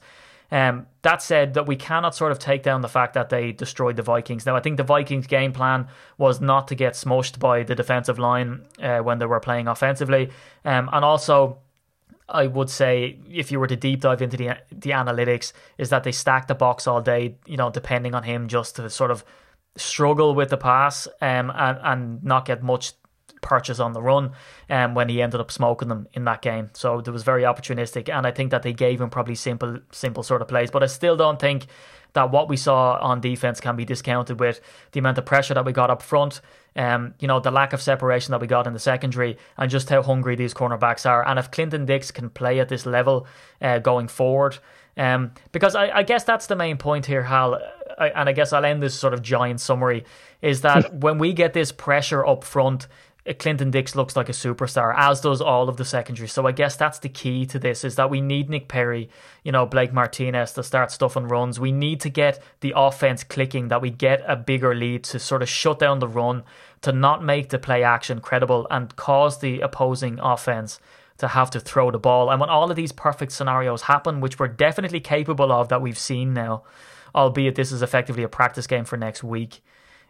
[0.52, 3.96] Um, that said, that we cannot sort of take down the fact that they destroyed
[3.98, 4.46] the Vikings.
[4.46, 5.88] Now, I think the Vikings' game plan
[6.18, 10.30] was not to get smushed by the defensive line uh, when they were playing offensively,
[10.66, 11.60] um, and also.
[12.32, 16.04] I would say if you were to deep dive into the the analytics, is that
[16.04, 19.26] they stacked the box all day, you know, depending on him just to sort of
[19.78, 22.94] struggle with the pass um, and and not get much
[23.42, 24.32] purchase on the run
[24.70, 26.70] um, when he ended up smoking them in that game.
[26.74, 30.24] So it was very opportunistic, and I think that they gave him probably simple, simple
[30.24, 30.72] sort of plays.
[30.72, 31.68] But I still don't think
[32.14, 34.62] that what we saw on defense can be discounted with
[34.92, 36.42] the amount of pressure that we got up front.
[36.76, 39.90] Um, you know, the lack of separation that we got in the secondary and just
[39.90, 41.28] how hungry these cornerbacks are.
[41.28, 43.28] And if Clinton Dix can play at this level
[43.62, 44.60] uh, going forward,
[44.98, 47.62] um, because I, I, guess that's the main point here, Hal,
[47.98, 50.04] I, and I guess I'll end this sort of giant summary,
[50.42, 52.88] is that when we get this pressure up front,
[53.38, 56.28] Clinton Dix looks like a superstar, as does all of the secondary.
[56.28, 59.10] So I guess that's the key to this is that we need Nick Perry,
[59.44, 61.60] you know, Blake Martinez to start stuff stuffing runs.
[61.60, 65.42] We need to get the offense clicking, that we get a bigger lead to sort
[65.42, 66.44] of shut down the run,
[66.82, 70.80] to not make the play action credible and cause the opposing offense
[71.18, 72.30] to have to throw the ball.
[72.30, 75.98] And when all of these perfect scenarios happen, which we're definitely capable of that we've
[75.98, 76.64] seen now,
[77.14, 79.62] albeit this is effectively a practice game for next week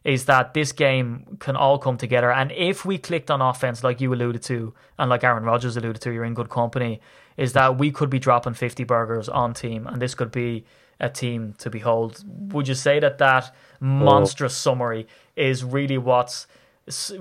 [0.03, 2.31] is that this game can all come together.
[2.31, 6.01] And if we clicked on offense, like you alluded to, and like Aaron Rodgers alluded
[6.03, 7.01] to, you're in good company,
[7.37, 10.65] is that we could be dropping 50 burgers on team, and this could be
[10.99, 12.23] a team to behold.
[12.53, 14.71] Would you say that that monstrous oh.
[14.71, 16.47] summary is really what's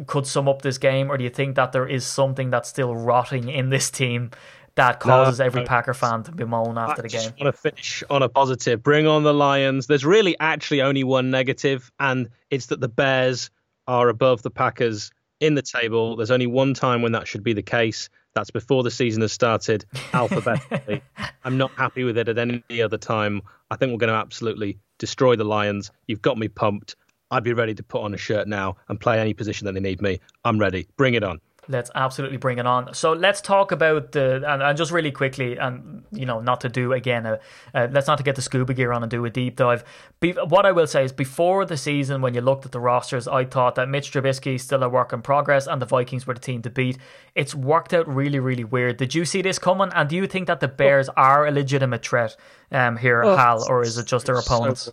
[0.07, 2.97] could sum up this game, or do you think that there is something that's still
[2.97, 4.31] rotting in this team
[4.79, 7.33] that causes no, every Packer fan to bemoan after the game.
[7.41, 8.81] I want to finish on a positive.
[8.81, 9.89] Bring on the Lions.
[9.89, 13.51] There's really actually only one negative, and it's that the Bears
[13.89, 15.11] are above the Packers
[15.41, 16.15] in the table.
[16.15, 18.09] There's only one time when that should be the case.
[18.35, 21.03] That's before the season has started alphabetically.
[21.45, 23.43] I'm not happy with it at any other time.
[23.73, 25.91] I think we're going to absolutely destroy the Lions.
[26.07, 26.95] You've got me pumped.
[27.33, 29.81] I'd be ready to put on a shirt now and play any position that they
[29.81, 30.21] need me.
[30.45, 30.87] I'm ready.
[30.97, 31.41] Bring it on.
[31.69, 32.95] Let's absolutely bring it on.
[32.95, 36.69] So let's talk about the and, and just really quickly, and you know, not to
[36.69, 37.27] do again.
[37.27, 37.41] A,
[37.75, 39.85] uh, let's not to get the scuba gear on and do a deep dive.
[40.21, 43.29] Be, what I will say is, before the season, when you looked at the rosters,
[43.29, 46.35] I thought that Mitch Trubisky is still a work in progress, and the Vikings were
[46.35, 46.99] the team to beat.
[47.35, 48.97] It's worked out really, really weird.
[48.97, 49.91] Did you see this coming?
[49.95, 52.37] And do you think that the Bears are a legitimate threat
[52.73, 54.83] um, here, oh, Hal, or is it just their opponents?
[54.83, 54.93] So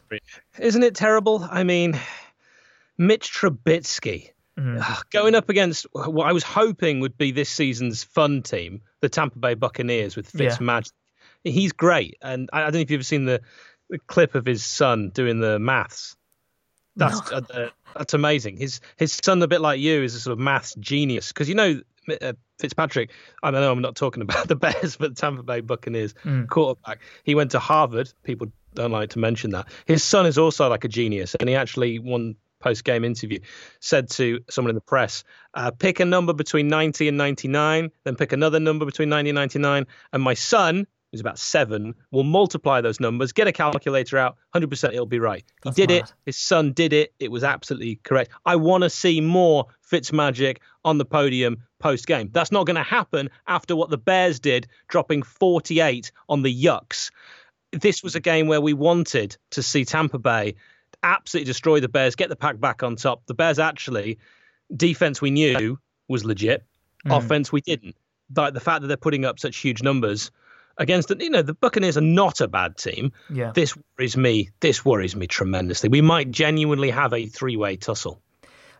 [0.59, 1.47] Isn't it terrible?
[1.49, 1.99] I mean,
[2.97, 5.01] Mitch Trubisky Mm-hmm.
[5.11, 9.37] Going up against what I was hoping would be this season's fun team, the Tampa
[9.37, 10.91] Bay Buccaneers with Fitzmagic.
[11.43, 11.51] Yeah.
[11.51, 13.41] He's great, and I, don't know if you've ever seen the,
[13.89, 16.15] the, clip of his son doing the maths.
[16.95, 17.37] That's no.
[17.37, 18.57] uh, that's amazing.
[18.57, 21.55] His his son, a bit like you, is a sort of maths genius because you
[21.55, 21.81] know
[22.21, 23.11] uh, Fitzpatrick.
[23.43, 26.47] I know I'm not talking about the Bears, but the Tampa Bay Buccaneers mm.
[26.47, 27.01] quarterback.
[27.23, 28.11] He went to Harvard.
[28.23, 29.67] People don't like to mention that.
[29.85, 33.39] His son is also like a genius, and he actually won post game interview,
[33.79, 38.15] said to someone in the press, uh, pick a number between 90 and 99, then
[38.15, 42.81] pick another number between 90 and 99, and my son, who's about seven, will multiply
[42.81, 45.43] those numbers, get a calculator out, 100% it'll be right.
[45.47, 45.97] He That's did mad.
[45.97, 46.13] it.
[46.25, 47.13] His son did it.
[47.19, 48.31] It was absolutely correct.
[48.45, 52.29] I want to see more Fitzmagic on the podium post game.
[52.33, 57.11] That's not going to happen after what the Bears did, dropping 48 on the Bucs.
[57.71, 60.55] This was a game where we wanted to see Tampa Bay
[61.05, 63.25] absolutely destroy the Bears, get the pack back on top.
[63.25, 64.17] The Bears actually,
[64.75, 66.63] defense we knew was legit,
[67.05, 67.17] mm.
[67.17, 67.95] offense we didn't.
[68.29, 70.31] But the fact that they're putting up such huge numbers
[70.77, 73.11] against, you know, the Buccaneers are not a bad team.
[73.29, 73.51] Yeah.
[73.53, 74.49] This worries me.
[74.59, 75.89] This worries me tremendously.
[75.89, 78.21] We might genuinely have a three-way tussle.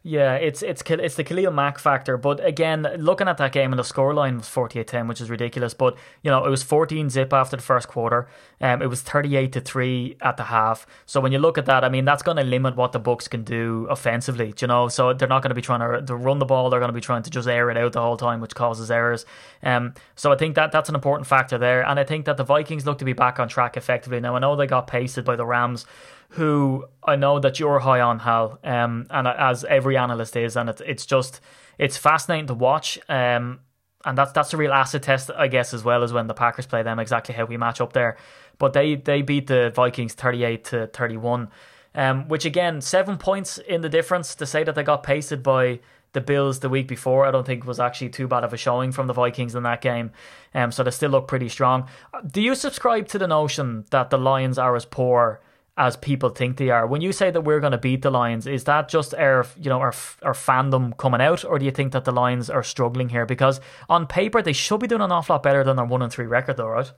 [0.07, 2.15] Yeah, it's it's it's the Khalil Mack factor.
[2.15, 5.73] But again, looking at that game and the scoreline was 48-10, which is ridiculous.
[5.73, 8.27] But you know, it was 14 zip after the first quarter.
[8.61, 10.85] Um, it was 38 to three at the half.
[11.07, 13.27] So when you look at that, I mean, that's going to limit what the Bucks
[13.27, 14.53] can do offensively.
[14.61, 16.69] You know, so they're not going to be trying to, to run the ball.
[16.69, 18.91] They're going to be trying to just air it out the whole time, which causes
[18.91, 19.25] errors.
[19.63, 21.83] Um, so I think that that's an important factor there.
[21.83, 24.19] And I think that the Vikings look to be back on track effectively.
[24.19, 25.87] Now I know they got pasted by the Rams
[26.35, 30.69] who I know that you're high on, Hal, um, and as every analyst is, and
[30.69, 31.39] it's it's just
[31.77, 32.99] it's fascinating to watch.
[33.07, 33.61] Um,
[34.03, 36.65] and that's that's a real acid test, I guess, as well as when the Packers
[36.65, 38.17] play them, exactly how we match up there.
[38.57, 41.49] But they they beat the Vikings thirty eight to thirty one,
[41.95, 44.35] um, which again seven points in the difference.
[44.35, 45.79] To say that they got pasted by
[46.11, 48.91] the Bills the week before, I don't think was actually too bad of a showing
[48.91, 50.11] from the Vikings in that game.
[50.53, 51.87] Um, so they still look pretty strong.
[52.29, 55.41] Do you subscribe to the notion that the Lions are as poor?
[55.77, 56.87] As people think they are.
[56.87, 59.69] When you say that we're going to beat the Lions, is that just our you
[59.69, 63.09] know our our fandom coming out, or do you think that the Lions are struggling
[63.09, 63.25] here?
[63.25, 63.59] Because
[63.89, 66.25] on paper they should be doing an awful lot better than their one and three
[66.25, 66.91] record, though, right?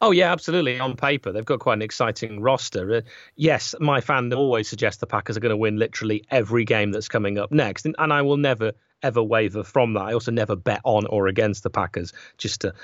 [0.00, 0.80] Oh yeah, absolutely.
[0.80, 2.96] On paper, they've got quite an exciting roster.
[2.96, 3.00] Uh,
[3.36, 7.08] yes, my fandom always suggests the Packers are going to win literally every game that's
[7.08, 8.72] coming up next, and, and I will never
[9.02, 10.02] ever waver from that.
[10.02, 12.12] I also never bet on or against the Packers.
[12.38, 12.74] Just a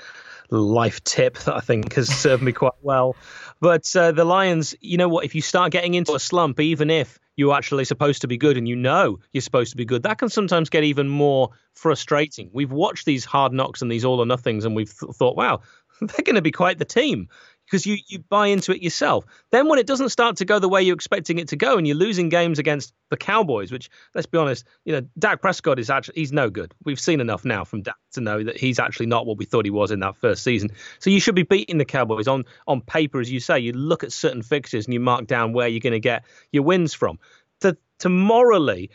[0.59, 3.15] life tip that I think has served me quite well.
[3.59, 5.23] But uh, the Lions, you know what?
[5.25, 8.57] If you start getting into a slump, even if you're actually supposed to be good
[8.57, 12.49] and you know you're supposed to be good, that can sometimes get even more frustrating.
[12.51, 15.61] We've watched these hard knocks and these all or nothings, and we've th- thought, wow,
[16.01, 17.29] they're going to be quite the team
[17.71, 19.25] because you, you buy into it yourself.
[19.49, 21.87] Then when it doesn't start to go the way you're expecting it to go and
[21.87, 25.89] you're losing games against the Cowboys, which let's be honest, you know, Dak Prescott is
[25.89, 26.75] actually he's no good.
[26.83, 29.63] We've seen enough now from Dak to know that he's actually not what we thought
[29.63, 30.71] he was in that first season.
[30.99, 33.59] So you should be beating the Cowboys on on paper, as you say.
[33.59, 36.63] You look at certain fixtures and you mark down where you're going to get your
[36.63, 37.19] wins from.
[37.61, 38.89] To to morally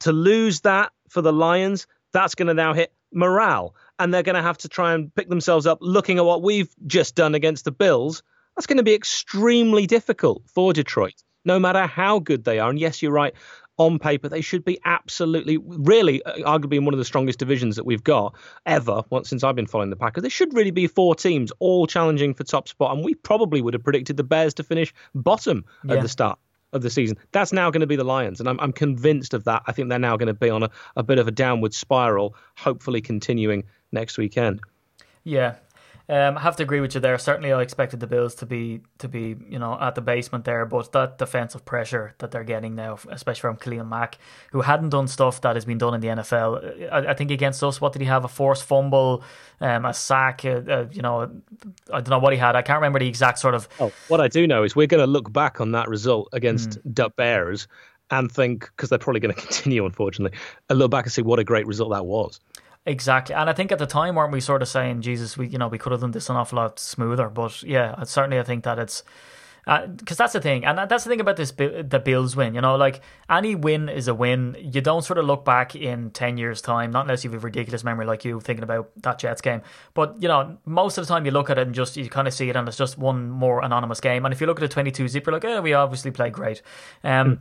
[0.00, 4.36] to lose that for the Lions, That's going to now hit morale, and they're going
[4.36, 7.64] to have to try and pick themselves up looking at what we've just done against
[7.64, 8.22] the Bills.
[8.56, 12.70] That's going to be extremely difficult for Detroit, no matter how good they are.
[12.70, 13.34] And yes, you're right
[13.78, 17.76] on paper, they should be absolutely, really, uh, arguably in one of the strongest divisions
[17.76, 18.34] that we've got
[18.66, 20.22] ever once since I've been following the Packers.
[20.22, 23.74] There should really be four teams all challenging for top spot, and we probably would
[23.74, 25.94] have predicted the Bears to finish bottom yeah.
[25.94, 26.38] at the start
[26.72, 27.16] of the season.
[27.32, 29.62] That's now going to be the Lions, and I'm, I'm convinced of that.
[29.66, 32.34] I think they're now going to be on a, a bit of a downward spiral,
[32.56, 34.60] hopefully continuing next weekend.
[35.24, 35.56] Yeah,
[36.10, 37.18] um, I have to agree with you there.
[37.18, 40.64] Certainly, I expected the Bills to be to be you know at the basement there,
[40.64, 44.16] but that defensive pressure that they're getting now, especially from Khalil Mack,
[44.52, 46.90] who hadn't done stuff that has been done in the NFL.
[46.90, 48.24] I, I think against us, what did he have?
[48.24, 49.22] A forced fumble,
[49.60, 50.46] um, a sack.
[50.46, 51.30] Uh, uh, you know,
[51.92, 52.56] I don't know what he had.
[52.56, 53.68] I can't remember the exact sort of.
[53.78, 56.70] Oh, what I do know is we're going to look back on that result against
[56.70, 56.94] mm.
[56.94, 57.68] the Bears
[58.10, 60.38] and think because they're probably going to continue, unfortunately,
[60.70, 62.40] and look back and see what a great result that was.
[62.86, 65.58] Exactly, and I think at the time weren't we sort of saying, Jesus, we you
[65.58, 67.28] know we could have done this an awful lot smoother.
[67.28, 69.02] But yeah, certainly I think that it's
[69.68, 72.54] because uh, that's the thing, and that's the thing about this the Bills win.
[72.54, 74.56] You know, like any win is a win.
[74.58, 77.44] You don't sort of look back in ten years' time, not unless you have a
[77.44, 79.60] ridiculous memory like you thinking about that Jets game.
[79.92, 82.26] But you know, most of the time you look at it and just you kind
[82.26, 84.24] of see it, and it's just one more anonymous game.
[84.24, 86.62] And if you look at a twenty-two zip, you're like, oh, we obviously played great.
[87.04, 87.38] Um, mm.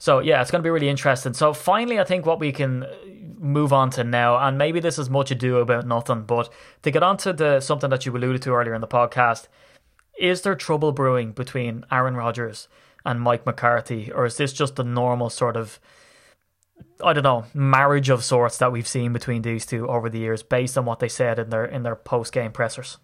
[0.00, 1.34] So yeah, it's going to be really interesting.
[1.34, 2.88] So finally, I think what we can uh,
[3.38, 6.50] move on to now, and maybe this is much ado about nothing, but
[6.82, 9.48] to get on to the something that you alluded to earlier in the podcast,
[10.18, 12.66] is there trouble brewing between Aaron Rodgers
[13.04, 15.78] and Mike McCarthy, or is this just the normal sort of
[17.04, 20.42] I don't know marriage of sorts that we've seen between these two over the years,
[20.42, 22.96] based on what they said in their in their post game pressers?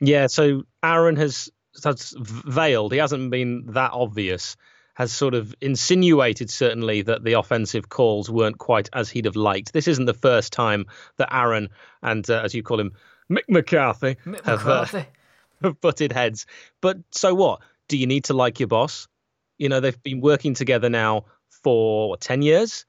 [0.00, 1.48] Yeah, so Aaron has
[1.82, 2.92] has veiled.
[2.92, 4.54] He hasn't been that obvious
[4.96, 9.74] has sort of insinuated certainly that the offensive calls weren't quite as he'd have liked.
[9.74, 10.86] This isn't the first time
[11.18, 11.68] that Aaron
[12.02, 12.92] and, uh, as you call him,
[13.30, 15.04] Mick McCarthy, Mick have, Uh,
[15.62, 16.46] have butted heads.
[16.80, 17.60] But so what?
[17.88, 19.06] Do you need to like your boss?
[19.58, 21.26] You know, they've been working together now
[21.62, 22.86] for what, 10 years.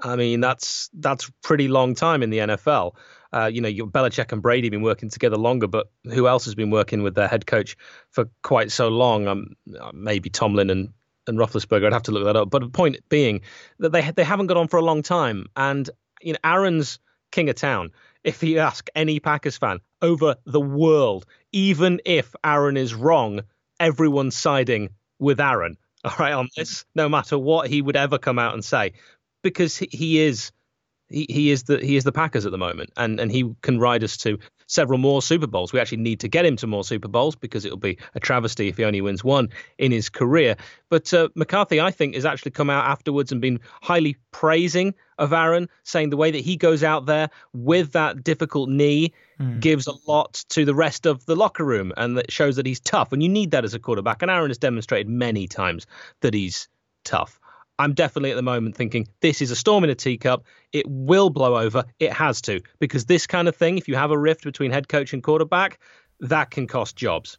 [0.00, 2.96] I mean, that's that's pretty long time in the NFL.
[3.32, 6.46] Uh, you know, your Belichick and Brady have been working together longer, but who else
[6.46, 7.76] has been working with their head coach
[8.10, 9.28] for quite so long?
[9.28, 9.56] Um,
[9.92, 10.92] maybe Tomlin and
[11.26, 11.86] and Roethlisberger.
[11.86, 12.50] I'd have to look that up.
[12.50, 13.40] But the point being
[13.78, 15.88] that they they haven't got on for a long time, and
[16.20, 16.98] you know Aaron's
[17.30, 17.90] king of town.
[18.22, 23.40] If you ask any Packers fan over the world, even if Aaron is wrong,
[23.80, 25.76] everyone's siding with Aaron.
[26.04, 28.92] All right, on this, no matter what he would ever come out and say,
[29.42, 30.52] because he is
[31.08, 33.78] he, he is the he is the Packers at the moment, and and he can
[33.78, 35.72] ride us to several more Super Bowls.
[35.72, 38.68] We actually need to get him to more Super Bowls because it'll be a travesty
[38.68, 40.56] if he only wins one in his career.
[40.88, 45.32] But uh, McCarthy, I think, has actually come out afterwards and been highly praising of
[45.32, 49.60] Aaron, saying the way that he goes out there with that difficult knee mm.
[49.60, 52.80] gives a lot to the rest of the locker room and that shows that he's
[52.80, 53.12] tough.
[53.12, 54.22] And you need that as a quarterback.
[54.22, 55.86] And Aaron has demonstrated many times
[56.20, 56.68] that he's
[57.04, 57.38] tough.
[57.78, 60.44] I'm definitely at the moment thinking this is a storm in a teacup.
[60.72, 61.84] It will blow over.
[61.98, 64.88] It has to because this kind of thing, if you have a rift between head
[64.88, 65.80] coach and quarterback,
[66.20, 67.38] that can cost jobs.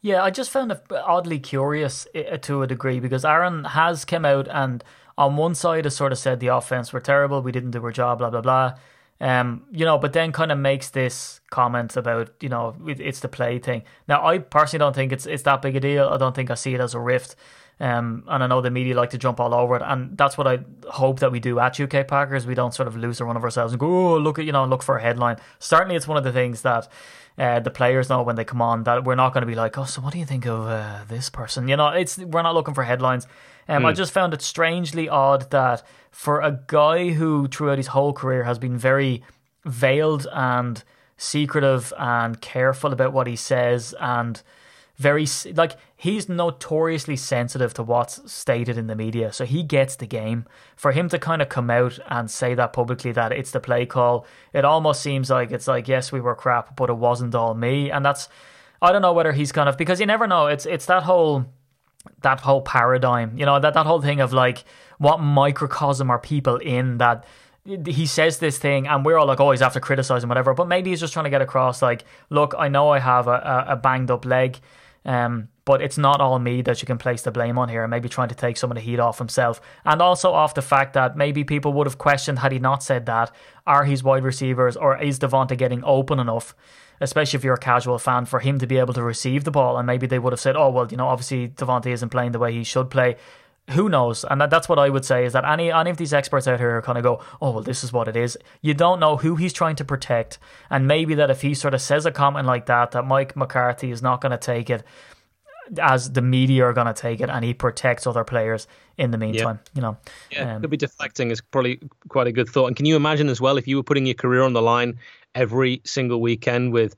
[0.00, 2.06] Yeah, I just found it oddly curious
[2.42, 4.82] to a degree because Aaron has come out and
[5.16, 7.90] on one side has sort of said the offense were terrible, we didn't do our
[7.90, 8.74] job, blah blah blah.
[9.20, 13.28] Um, you know, but then kind of makes this comment about you know it's the
[13.28, 13.82] play thing.
[14.06, 16.08] Now, I personally don't think it's it's that big a deal.
[16.08, 17.34] I don't think I see it as a rift.
[17.80, 20.48] Um, and I know the media like to jump all over it, and that's what
[20.48, 20.58] I
[20.88, 22.46] hope that we do at UK Packers.
[22.46, 24.52] We don't sort of lose the run of ourselves and go, oh, look at you
[24.52, 25.36] know, look for a headline.
[25.60, 26.88] Certainly, it's one of the things that
[27.38, 29.78] uh, the players know when they come on that we're not going to be like,
[29.78, 31.68] oh, so what do you think of uh, this person?
[31.68, 33.26] You know, it's we're not looking for headlines.
[33.68, 33.86] Um, mm.
[33.86, 38.42] I just found it strangely odd that for a guy who throughout his whole career
[38.42, 39.22] has been very
[39.64, 40.82] veiled and
[41.16, 44.42] secretive and careful about what he says and
[44.98, 50.06] very like he's notoriously sensitive to what's stated in the media so he gets the
[50.06, 50.44] game.
[50.76, 53.86] For him to kind of come out and say that publicly that it's the play
[53.86, 57.54] call it almost seems like it's like yes we were crap but it wasn't all
[57.54, 57.90] me.
[57.90, 58.28] And that's
[58.82, 61.46] i don't know whether he's kind of because you never know it's it's that whole
[62.22, 64.64] that whole paradigm you know that that whole thing of like
[64.98, 67.24] what microcosm are people in that
[67.86, 70.90] he says this thing and we're all like oh he's after criticizing whatever but maybe
[70.90, 74.10] he's just trying to get across like look i know i have a, a banged
[74.10, 74.58] up leg
[75.04, 77.90] um, but it's not all me that you can place the blame on here, and
[77.90, 79.60] maybe trying to take some of the heat off himself.
[79.84, 83.06] And also off the fact that maybe people would have questioned had he not said
[83.06, 83.30] that,
[83.66, 86.54] are his wide receivers or is Davante getting open enough,
[87.00, 89.76] especially if you're a casual fan, for him to be able to receive the ball?
[89.76, 92.38] And maybe they would have said, oh, well, you know, obviously Davante isn't playing the
[92.38, 93.16] way he should play.
[93.70, 94.24] Who knows?
[94.24, 96.58] And that, that's what I would say is that any any of these experts out
[96.58, 98.36] here kind of go, oh well, this is what it is.
[98.62, 100.38] You don't know who he's trying to protect,
[100.70, 103.90] and maybe that if he sort of says a comment like that, that Mike McCarthy
[103.90, 104.82] is not going to take it
[105.80, 108.66] as the media are going to take it, and he protects other players
[108.96, 109.60] in the meantime.
[109.62, 109.70] Yeah.
[109.74, 109.96] You know,
[110.30, 112.66] yeah, um, could be deflecting is probably quite a good thought.
[112.66, 114.98] And can you imagine as well if you were putting your career on the line
[115.34, 116.96] every single weekend with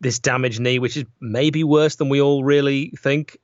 [0.00, 3.36] this damaged knee, which is maybe worse than we all really think,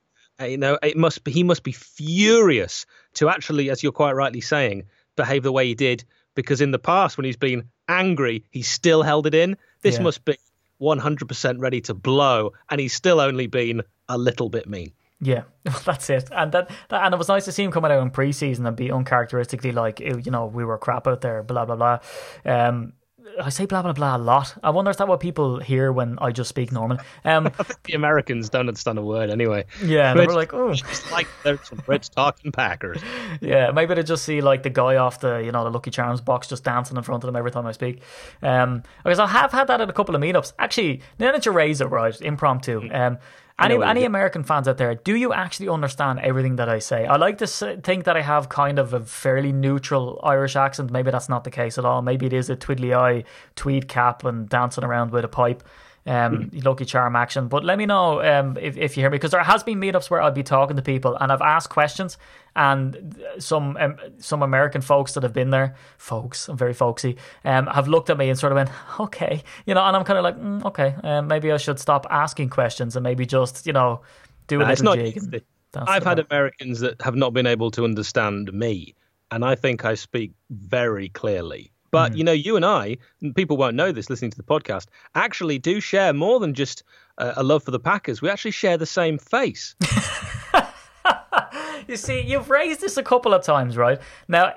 [0.45, 2.85] you know, it must be, he must be furious
[3.15, 4.83] to actually, as you're quite rightly saying,
[5.15, 6.03] behave the way he did.
[6.33, 9.57] Because in the past, when he's been angry, he still held it in.
[9.81, 10.03] This yeah.
[10.03, 10.37] must be
[10.81, 14.91] 100% ready to blow, and he's still only been a little bit mean.
[15.19, 15.43] Yeah,
[15.85, 16.29] that's it.
[16.31, 18.75] And that, that, and it was nice to see him coming out in preseason and
[18.75, 21.99] be uncharacteristically like, you know, we were crap out there, blah blah blah.
[22.43, 22.93] Um,
[23.39, 24.55] I say blah blah blah a lot.
[24.63, 26.97] I wonder is that what people hear when I just speak normal?
[27.25, 27.51] Um,
[27.83, 29.65] the Americans don't understand a word anyway.
[29.83, 33.01] Yeah, they're like, oh, it's like there's some Brits talking Packers.
[33.39, 36.21] Yeah, maybe they just see like the guy off the you know the Lucky Charms
[36.21, 38.01] box just dancing in front of them every time I speak.
[38.41, 40.53] Um, because I have had that at a couple of meetups.
[40.59, 42.81] Actually, now that you raise it, right, impromptu.
[42.81, 42.95] Mm.
[42.95, 43.17] Um,
[43.63, 47.05] any any American fans out there, do you actually understand everything that I say?
[47.05, 50.91] I like to think that I have kind of a fairly neutral Irish accent.
[50.91, 52.01] Maybe that's not the case at all.
[52.01, 53.23] Maybe it is a twiddly eye,
[53.55, 55.63] tweed cap, and dancing around with a pipe
[56.05, 56.59] um, hmm.
[56.59, 57.47] Lucky Charm action.
[57.47, 60.09] But let me know um, if, if you hear me because there has been meetups
[60.09, 62.17] where I'll be talking to people and I've asked questions
[62.55, 67.67] and some um, some American folks that have been there, folks, I'm very folksy, um,
[67.67, 70.23] have looked at me and sort of went, okay, you know, and I'm kind of
[70.23, 74.01] like, mm, okay, um, maybe I should stop asking questions and maybe just, you know,
[74.47, 75.43] do a nah, little jig.
[75.73, 78.93] I've had Americans that have not been able to understand me,
[79.31, 81.70] and I think I speak very clearly.
[81.91, 82.17] But mm.
[82.17, 82.97] you know, you and I,
[83.35, 86.83] people won't know this listening to the podcast, actually do share more than just
[87.17, 88.21] uh, a love for the Packers.
[88.21, 89.75] We actually share the same face.
[91.87, 93.99] you see, you've raised this a couple of times, right?
[94.27, 94.53] Now,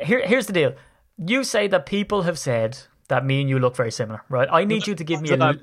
[0.00, 0.74] here, here's the deal.
[1.16, 4.48] You say that people have said that me and you look very similar, right?
[4.50, 5.54] I need you to give me a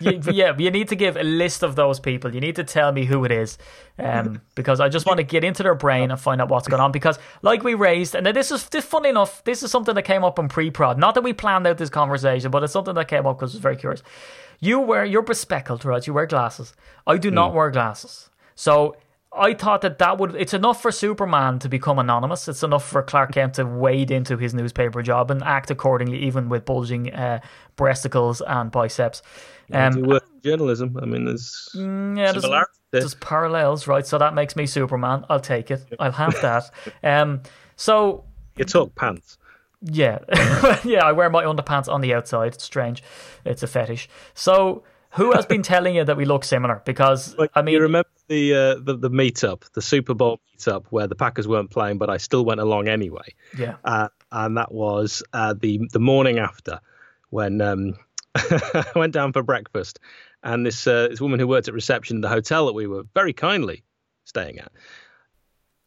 [0.00, 2.34] you, yeah, you need to give a list of those people.
[2.34, 3.56] You need to tell me who it is,
[3.98, 6.80] um, because I just want to get into their brain and find out what's going
[6.80, 6.92] on.
[6.92, 10.24] Because, like we raised, and this is this funny enough, this is something that came
[10.24, 10.98] up in pre-prod.
[10.98, 13.56] Not that we planned out this conversation, but it's something that came up because I
[13.56, 14.02] was very curious.
[14.58, 16.04] You wear you're bespectacled, right?
[16.06, 16.74] You wear glasses.
[17.06, 17.34] I do mm.
[17.34, 18.96] not wear glasses, so
[19.36, 22.48] I thought that that would it's enough for Superman to become anonymous.
[22.48, 26.48] It's enough for Clark Kent to wade into his newspaper job and act accordingly, even
[26.48, 27.40] with bulging uh,
[27.76, 29.22] breasticles and biceps.
[29.72, 30.98] Um, journalism.
[31.02, 32.46] I mean, there's mm, yeah, there's,
[32.90, 34.06] there's, parallels, right?
[34.06, 35.24] So that makes me Superman.
[35.28, 35.84] I'll take it.
[35.98, 36.70] I'll have that.
[37.02, 37.42] Um,
[37.76, 38.24] so
[38.56, 39.38] you talk pants.
[39.82, 40.18] Yeah,
[40.84, 41.04] yeah.
[41.04, 42.54] I wear my underpants on the outside.
[42.54, 43.02] It's strange.
[43.44, 44.08] It's a fetish.
[44.34, 44.82] So
[45.16, 46.82] who has been telling you that we look similar?
[46.84, 50.86] Because like, I mean, you remember the, uh, the the meetup, the Super Bowl meetup,
[50.90, 53.34] where the Packers weren't playing, but I still went along anyway.
[53.58, 56.80] Yeah, uh, and that was uh, the the morning after
[57.30, 57.94] when um,
[58.34, 59.98] I went down for breakfast,
[60.42, 63.04] and this uh, this woman who worked at reception in the hotel that we were
[63.14, 63.82] very kindly
[64.24, 64.72] staying at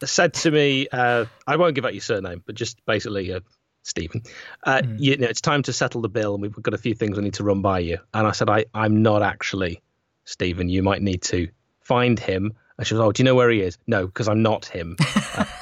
[0.08, 3.42] said to me, uh, I won't give out your surname, but just basically uh,
[3.84, 4.22] Stephen,
[4.66, 4.98] uh, mm.
[5.00, 7.22] you know, it's time to settle the bill, and we've got a few things I
[7.22, 7.98] need to run by you.
[8.14, 9.82] And I said, I, I'm not actually
[10.26, 10.70] Stephen.
[10.70, 11.48] You might need to
[11.82, 12.54] find him.
[12.78, 13.78] And she was, Oh, do you know where he is?
[13.88, 14.96] No, because I'm not him.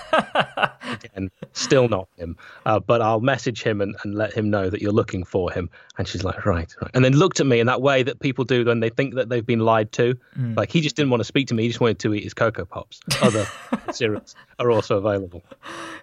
[0.09, 2.37] Uh, again, still not him.
[2.65, 5.69] Uh, but I'll message him and, and let him know that you're looking for him.
[5.97, 6.91] And she's like, right, right.
[6.93, 9.29] And then looked at me in that way that people do when they think that
[9.29, 10.15] they've been lied to.
[10.37, 10.55] Mm.
[10.55, 11.63] Like he just didn't want to speak to me.
[11.63, 12.99] He just wanted to eat his Cocoa Pops.
[13.21, 13.47] Other
[13.91, 15.43] cereals are also available.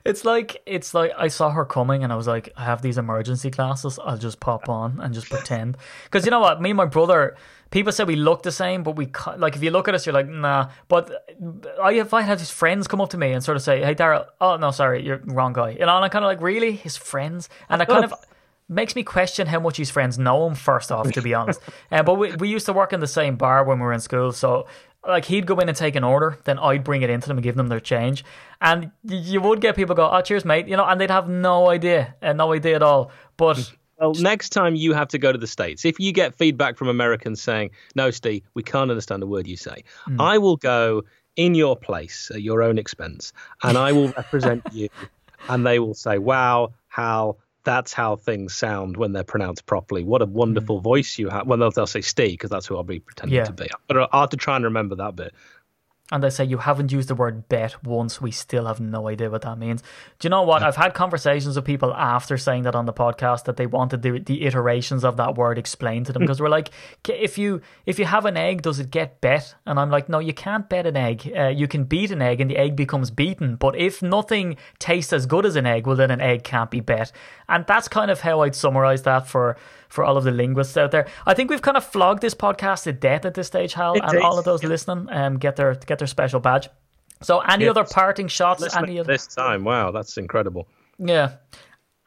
[0.04, 2.98] It's like it's like I saw her coming and I was like, I have these
[2.98, 3.98] emergency glasses.
[4.04, 5.76] I'll just pop on and just pretend.
[6.04, 6.60] Because you know what?
[6.60, 7.36] Me and my brother
[7.74, 10.14] people say we look the same, but we like if you look at us, you're
[10.14, 10.70] like nah.
[10.88, 11.10] But
[11.82, 13.96] I if I had his friends come up to me and sort of say, "Hey,
[13.96, 16.72] Daryl, oh no, sorry, you're wrong guy," you know, and I kind of like really
[16.72, 18.14] his friends, and I kind of
[18.68, 20.54] makes me question how much his friends know him.
[20.54, 21.60] First off, to be honest,
[21.92, 24.00] uh, but we we used to work in the same bar when we were in
[24.00, 24.66] school, so
[25.06, 27.44] like he'd go in and take an order, then I'd bring it into them and
[27.44, 28.24] give them their change,
[28.60, 31.70] and you would get people go, "Oh, cheers, mate," you know, and they'd have no
[31.70, 33.72] idea and uh, no idea at all, but.
[33.98, 36.88] Well, next time you have to go to the States, if you get feedback from
[36.88, 40.20] Americans saying, no, Steve, we can't understand a word you say, mm.
[40.20, 41.02] I will go
[41.36, 43.32] in your place at your own expense
[43.62, 44.88] and I will represent you.
[45.48, 50.04] And they will say, wow, Hal, that's how things sound when they're pronounced properly.
[50.04, 50.82] What a wonderful mm.
[50.82, 51.46] voice you have.
[51.46, 53.44] Well, they'll, they'll say Steve because that's who I'll be pretending yeah.
[53.44, 53.68] to be.
[53.88, 55.34] But I'll have to try and remember that bit.
[56.12, 59.30] And they say you haven't used the word bet once, we still have no idea
[59.30, 59.82] what that means.
[60.18, 60.62] Do you know what?
[60.62, 64.18] I've had conversations with people after saying that on the podcast that they wanted the,
[64.18, 66.68] the iterations of that word explained to them because we're like,
[67.08, 69.54] if you if you have an egg, does it get bet?
[69.64, 71.32] And I'm like, no, you can't bet an egg.
[71.34, 73.56] Uh, you can beat an egg and the egg becomes beaten.
[73.56, 76.80] But if nothing tastes as good as an egg, well, then an egg can't be
[76.80, 77.12] bet.
[77.48, 79.56] And that's kind of how I'd summarize that for
[79.88, 81.06] for all of the linguists out there.
[81.26, 84.18] I think we've kind of flogged this podcast to death at this stage, Hal, and
[84.18, 84.68] all of those yeah.
[84.68, 86.68] listening um, get their get their special badge.
[87.22, 88.62] So, any other parting shots?
[88.76, 89.12] any other...
[89.12, 89.64] this time?
[89.64, 90.68] Wow, that's incredible.
[90.98, 91.36] Yeah.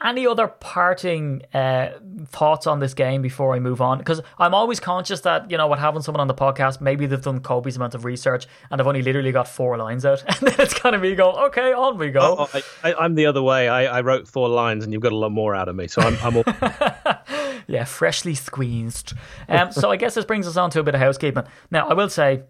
[0.04, 1.90] Any other parting uh,
[2.28, 3.98] thoughts on this game before I move on?
[3.98, 7.22] Because I'm always conscious that you know what having someone on the podcast, maybe they've
[7.22, 10.56] done Kobe's amount of research and they've only literally got four lines out, and then
[10.60, 12.48] it's kind of me go, okay, on we go.
[12.54, 13.68] Oh, I, am the other way.
[13.68, 16.04] I, I, wrote four lines, and you've got a lot more out of me, so
[16.04, 16.18] I'm.
[16.22, 16.44] I'm all...
[17.68, 19.14] yeah, freshly squeezed.
[19.50, 21.44] Um, so I guess this brings us on to a bit of housekeeping.
[21.72, 22.44] Now I will say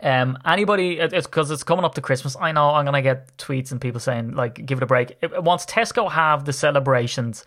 [0.00, 2.36] um, anybody, it's because it's coming up to Christmas.
[2.40, 5.66] I know I'm gonna get tweets and people saying like, "Give it a break." Once
[5.66, 7.44] Tesco have the celebrations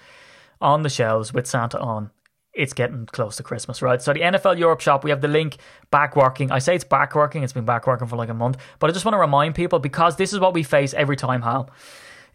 [0.62, 2.12] on the shelves with Santa on,
[2.54, 4.02] it's getting close to Christmas, right?
[4.02, 5.58] So the NFL Europe shop, we have the link
[5.92, 6.52] back working.
[6.52, 7.44] I say it's back working.
[7.44, 9.80] It's been back working for like a month, but I just want to remind people
[9.80, 11.70] because this is what we face every time, Hal.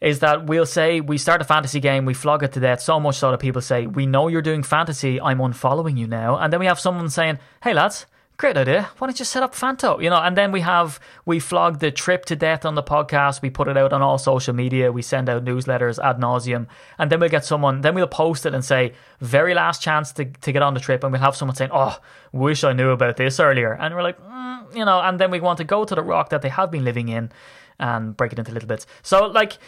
[0.01, 2.99] Is that we'll say we start a fantasy game, we flog it to death so
[2.99, 6.37] much so that people say, We know you're doing fantasy, I'm unfollowing you now.
[6.37, 8.07] And then we have someone saying, Hey lads,
[8.41, 8.89] great idea.
[8.97, 10.03] Why don't you set up Fanto?
[10.03, 13.43] You know, and then we have we flog the trip to death on the podcast.
[13.43, 14.91] We put it out on all social media.
[14.91, 16.67] We send out newsletters ad nauseum,
[16.99, 17.83] and then we'll get someone.
[17.83, 21.05] Then we'll post it and say very last chance to to get on the trip,
[21.05, 21.99] and we'll have someone saying, "Oh,
[22.33, 25.41] wish I knew about this earlier." And we're like, mm, you know, and then we
[25.41, 27.31] want to go to the rock that they have been living in
[27.79, 28.87] and break it into little bits.
[29.03, 29.59] So like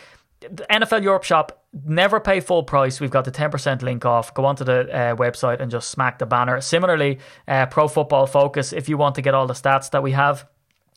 [0.51, 3.01] the NFL Europe shop, never pay full price.
[3.01, 4.32] We've got the 10% link off.
[4.34, 6.61] Go onto the uh, website and just smack the banner.
[6.61, 7.18] Similarly,
[7.49, 10.47] uh, Pro Football Focus, if you want to get all the stats that we have,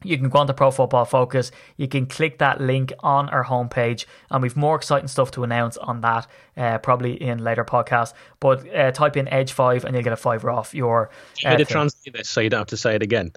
[0.04, 1.52] you can go on to Pro Football Focus.
[1.78, 5.78] You can click that link on our homepage, and we've more exciting stuff to announce
[5.78, 6.28] on that,
[6.58, 8.14] uh, probably in later podcasts.
[8.40, 11.10] But uh, type in Edge Five, and you'll get a fiver off your.
[11.44, 13.32] Uh, to translate this so you don't have to say it again.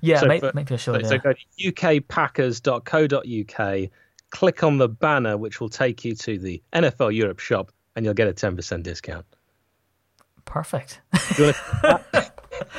[0.00, 0.94] Yeah, so maybe, for, maybe I should.
[0.94, 1.08] So, yeah.
[1.08, 3.90] so go to ukpackers.co.uk
[4.34, 8.14] click on the banner, which will take you to the NFL Europe shop, and you'll
[8.14, 9.24] get a 10% discount.
[10.44, 11.00] Perfect.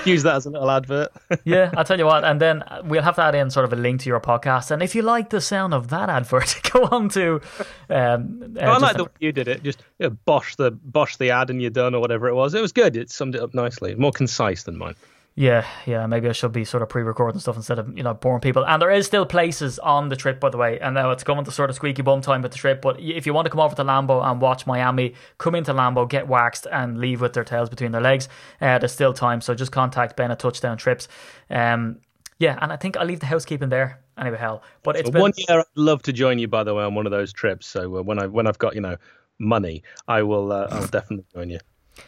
[0.06, 1.12] Use that as a little advert.
[1.46, 3.76] yeah, I'll tell you what, and then we'll have to add in sort of a
[3.78, 4.70] link to your podcast.
[4.70, 7.42] And if you like the sound of that advert, go on to.
[7.90, 9.64] Um, uh, oh, I like the way you did it.
[9.64, 12.54] Just you know, bosh the bosh the ad, and you're done, or whatever it was.
[12.54, 12.96] It was good.
[12.96, 13.96] It summed it up nicely.
[13.96, 14.96] More concise than mine.
[15.38, 18.40] Yeah, yeah, maybe I should be sort of pre-recording stuff instead of you know boring
[18.40, 18.66] people.
[18.66, 20.80] And there is still places on the trip, by the way.
[20.80, 22.82] And now it's coming to sort of squeaky bum time with the trip.
[22.82, 26.08] But if you want to come over to Lambeau and watch Miami, come into Lambeau,
[26.08, 28.30] get waxed, and leave with their tails between their legs.
[28.62, 31.10] Uh, there's still time, so just contact Ben at Touchdown Trips.
[31.50, 31.98] Um,
[32.40, 34.38] yeah, and I think I'll leave the housekeeping there anyway.
[34.38, 35.22] Hell, but it's so been...
[35.22, 35.60] one year.
[35.60, 37.68] I'd love to join you, by the way, on one of those trips.
[37.68, 38.96] So uh, when I when I've got you know
[39.38, 40.54] money, I will.
[40.54, 41.60] Uh, I'll definitely join you.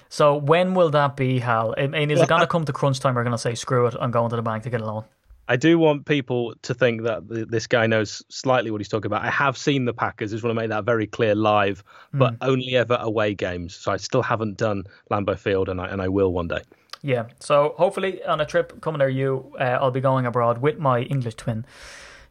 [0.09, 1.75] So when will that be, Hal?
[1.77, 3.15] I mean, is it going to come to crunch time?
[3.15, 5.05] We're going to say, screw it, I'm going to the bank to get a loan.
[5.49, 9.23] I do want people to think that this guy knows slightly what he's talking about.
[9.23, 10.33] I have seen the Packers.
[10.33, 11.83] I just want to make that very clear live,
[12.13, 12.37] but mm.
[12.41, 13.73] only ever away games.
[13.73, 16.61] So I still haven't done Lambeau Field, and I and I will one day.
[17.01, 17.27] Yeah.
[17.39, 21.03] So hopefully on a trip coming near you, uh, I'll be going abroad with my
[21.03, 21.65] English twin,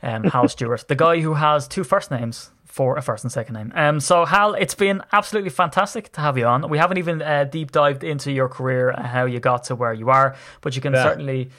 [0.02, 3.54] um, Hal Stewart, the guy who has two first names for a first and second
[3.54, 3.72] name.
[3.74, 6.68] Um, so Hal, it's been absolutely fantastic to have you on.
[6.68, 9.94] We haven't even uh, deep dived into your career and how you got to where
[9.94, 11.02] you are, but you can yeah.
[11.02, 11.50] certainly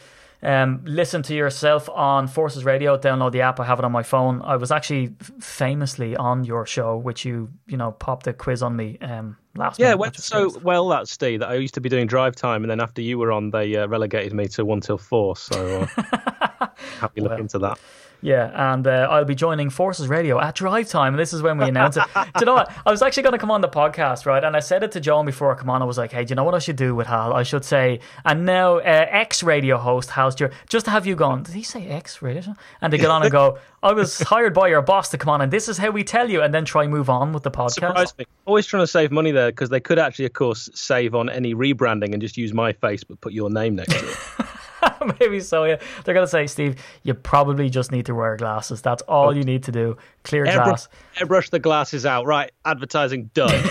[0.43, 2.99] um, listen to yourself on Forces Radio.
[2.99, 3.59] Download the app.
[3.59, 4.43] I have it on my phone.
[4.43, 8.75] I was actually famously on your show, which you you know popped a quiz on
[8.75, 9.79] me um, last.
[9.79, 12.69] Yeah, went so well that Steve that I used to be doing drive time, and
[12.69, 15.35] then after you were on, they uh, relegated me to one till four.
[15.35, 16.46] So uh,
[16.99, 17.79] happy look well, into that.
[18.21, 21.13] Yeah, and uh, I'll be joining Forces Radio at drive time.
[21.13, 22.03] And this is when we announce it.
[22.15, 22.71] do you know what?
[22.85, 24.43] I was actually going to come on the podcast, right?
[24.43, 25.81] And I said it to John before I come on.
[25.81, 27.33] I was like, hey, do you know what I should do with Hal?
[27.33, 31.15] I should say, and now uh, ex radio host Hal Stewart, just to have you
[31.15, 32.55] gone, did he say ex radio?
[32.81, 35.41] And to get on and go, I was hired by your boss to come on,
[35.41, 37.73] and this is how we tell you, and then try move on with the podcast.
[37.73, 38.25] Surprised me.
[38.45, 41.53] Always trying to save money there because they could actually, of course, save on any
[41.53, 44.47] rebranding and just use my face but put your name next to it.
[45.19, 45.79] Maybe so, yeah.
[46.03, 48.81] They're going to say, Steve, you probably just need to wear glasses.
[48.81, 49.97] That's all you need to do.
[50.23, 50.89] Clear airbrush, glass.
[51.17, 52.25] Airbrush the glasses out.
[52.25, 52.51] Right.
[52.65, 53.63] Advertising done.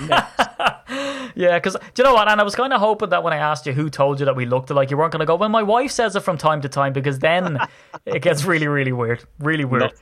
[1.34, 2.28] yeah, because do you know what?
[2.28, 4.36] And I was kind of hoping that when I asked you who told you that
[4.36, 6.60] we looked alike, you weren't going to go, well, my wife says it from time
[6.62, 7.58] to time, because then
[8.06, 9.24] it gets really, really weird.
[9.38, 9.92] Really weird.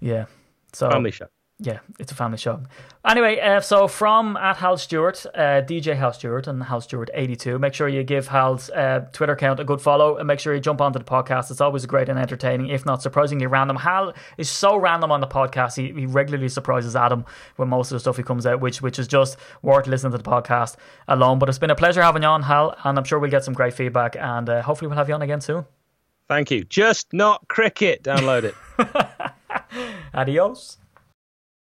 [0.00, 0.26] Yeah.
[0.72, 1.26] So family show.
[1.62, 2.62] Yeah, it's a family show.
[3.06, 7.58] Anyway, uh, so from at Hal Stewart, uh, DJ Hal Stewart and Hal Stewart 82,
[7.58, 10.60] make sure you give Hal's uh, Twitter account a good follow and make sure you
[10.60, 11.50] jump onto the podcast.
[11.50, 13.76] It's always great and entertaining, if not surprisingly random.
[13.76, 15.76] Hal is so random on the podcast.
[15.76, 17.26] He, he regularly surprises Adam
[17.58, 20.18] with most of the stuff he comes out, which which is just worth listening to
[20.18, 20.76] the podcast
[21.08, 21.38] alone.
[21.38, 23.54] But it's been a pleasure having you on, Hal, and I'm sure we'll get some
[23.54, 25.66] great feedback and uh, hopefully we'll have you on again soon.
[26.26, 26.64] Thank you.
[26.64, 28.02] Just not cricket.
[28.02, 28.54] Download it.
[30.14, 30.78] Adios.